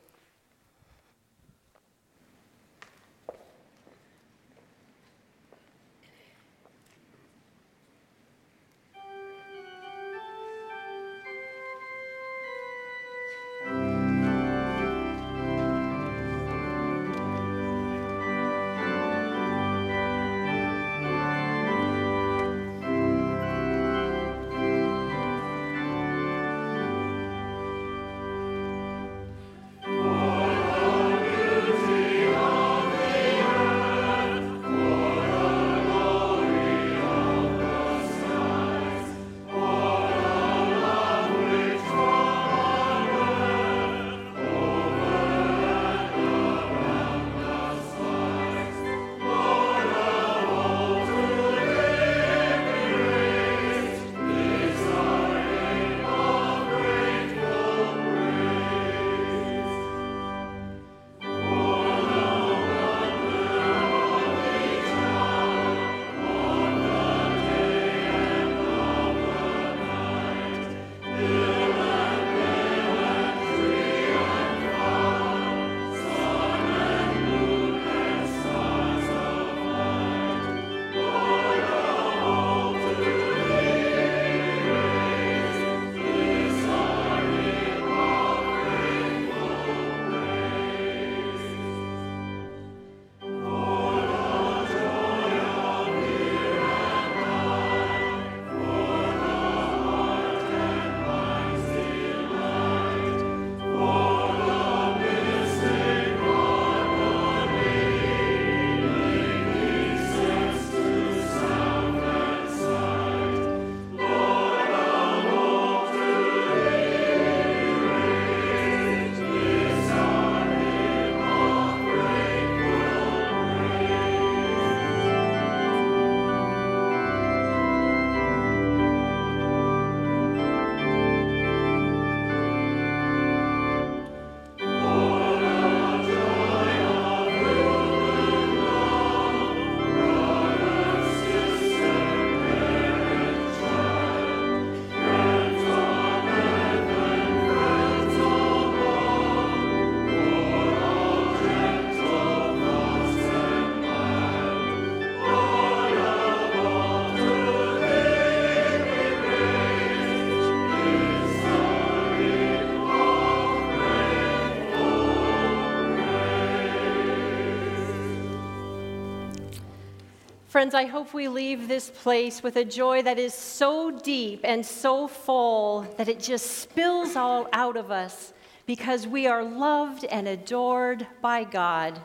Friends, 170.60 170.74
I 170.74 170.84
hope 170.84 171.14
we 171.14 171.26
leave 171.26 171.68
this 171.68 171.88
place 171.88 172.42
with 172.42 172.56
a 172.56 172.66
joy 172.66 173.00
that 173.04 173.18
is 173.18 173.32
so 173.32 173.90
deep 173.90 174.40
and 174.44 174.66
so 174.66 175.08
full 175.08 175.86
that 175.96 176.06
it 176.06 176.20
just 176.20 176.58
spills 176.58 177.16
all 177.16 177.48
out 177.54 177.78
of 177.78 177.90
us 177.90 178.34
because 178.66 179.06
we 179.06 179.26
are 179.26 179.42
loved 179.42 180.04
and 180.04 180.28
adored 180.28 181.06
by 181.22 181.44
God. 181.44 181.98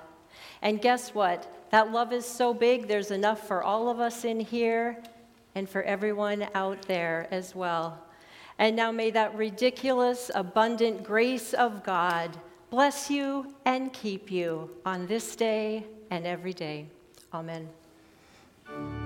And 0.62 0.82
guess 0.82 1.14
what? 1.14 1.70
That 1.72 1.91
love 1.91 2.14
is 2.14 2.26
so 2.26 2.53
big, 2.53 2.88
there's 2.88 3.12
enough 3.12 3.45
for 3.45 3.62
all 3.62 3.89
of 3.89 3.99
us 3.99 4.24
in 4.24 4.39
here 4.39 5.03
and 5.53 5.68
for 5.68 5.84
everyone 5.84 6.47
out 6.56 6.82
there 6.84 7.28
as 7.32 7.53
well. 7.56 8.01
And 8.58 8.74
now 8.74 8.89
may 8.89 9.12
that 9.12 9.36
ridiculous, 9.36 10.32
abundant 10.34 11.03
grace 11.03 11.53
of 11.53 11.84
God 11.84 12.38
bless 12.70 13.12
you 13.12 13.53
and 13.66 13.91
keep 13.91 14.32
you 14.32 14.70
on 14.86 15.08
this 15.08 15.36
day 15.36 15.86
and 16.10 16.26
every 16.26 16.53
day. 16.53 16.86
Amen. 17.34 17.68
Thank 18.68 18.80
you. 18.80 19.05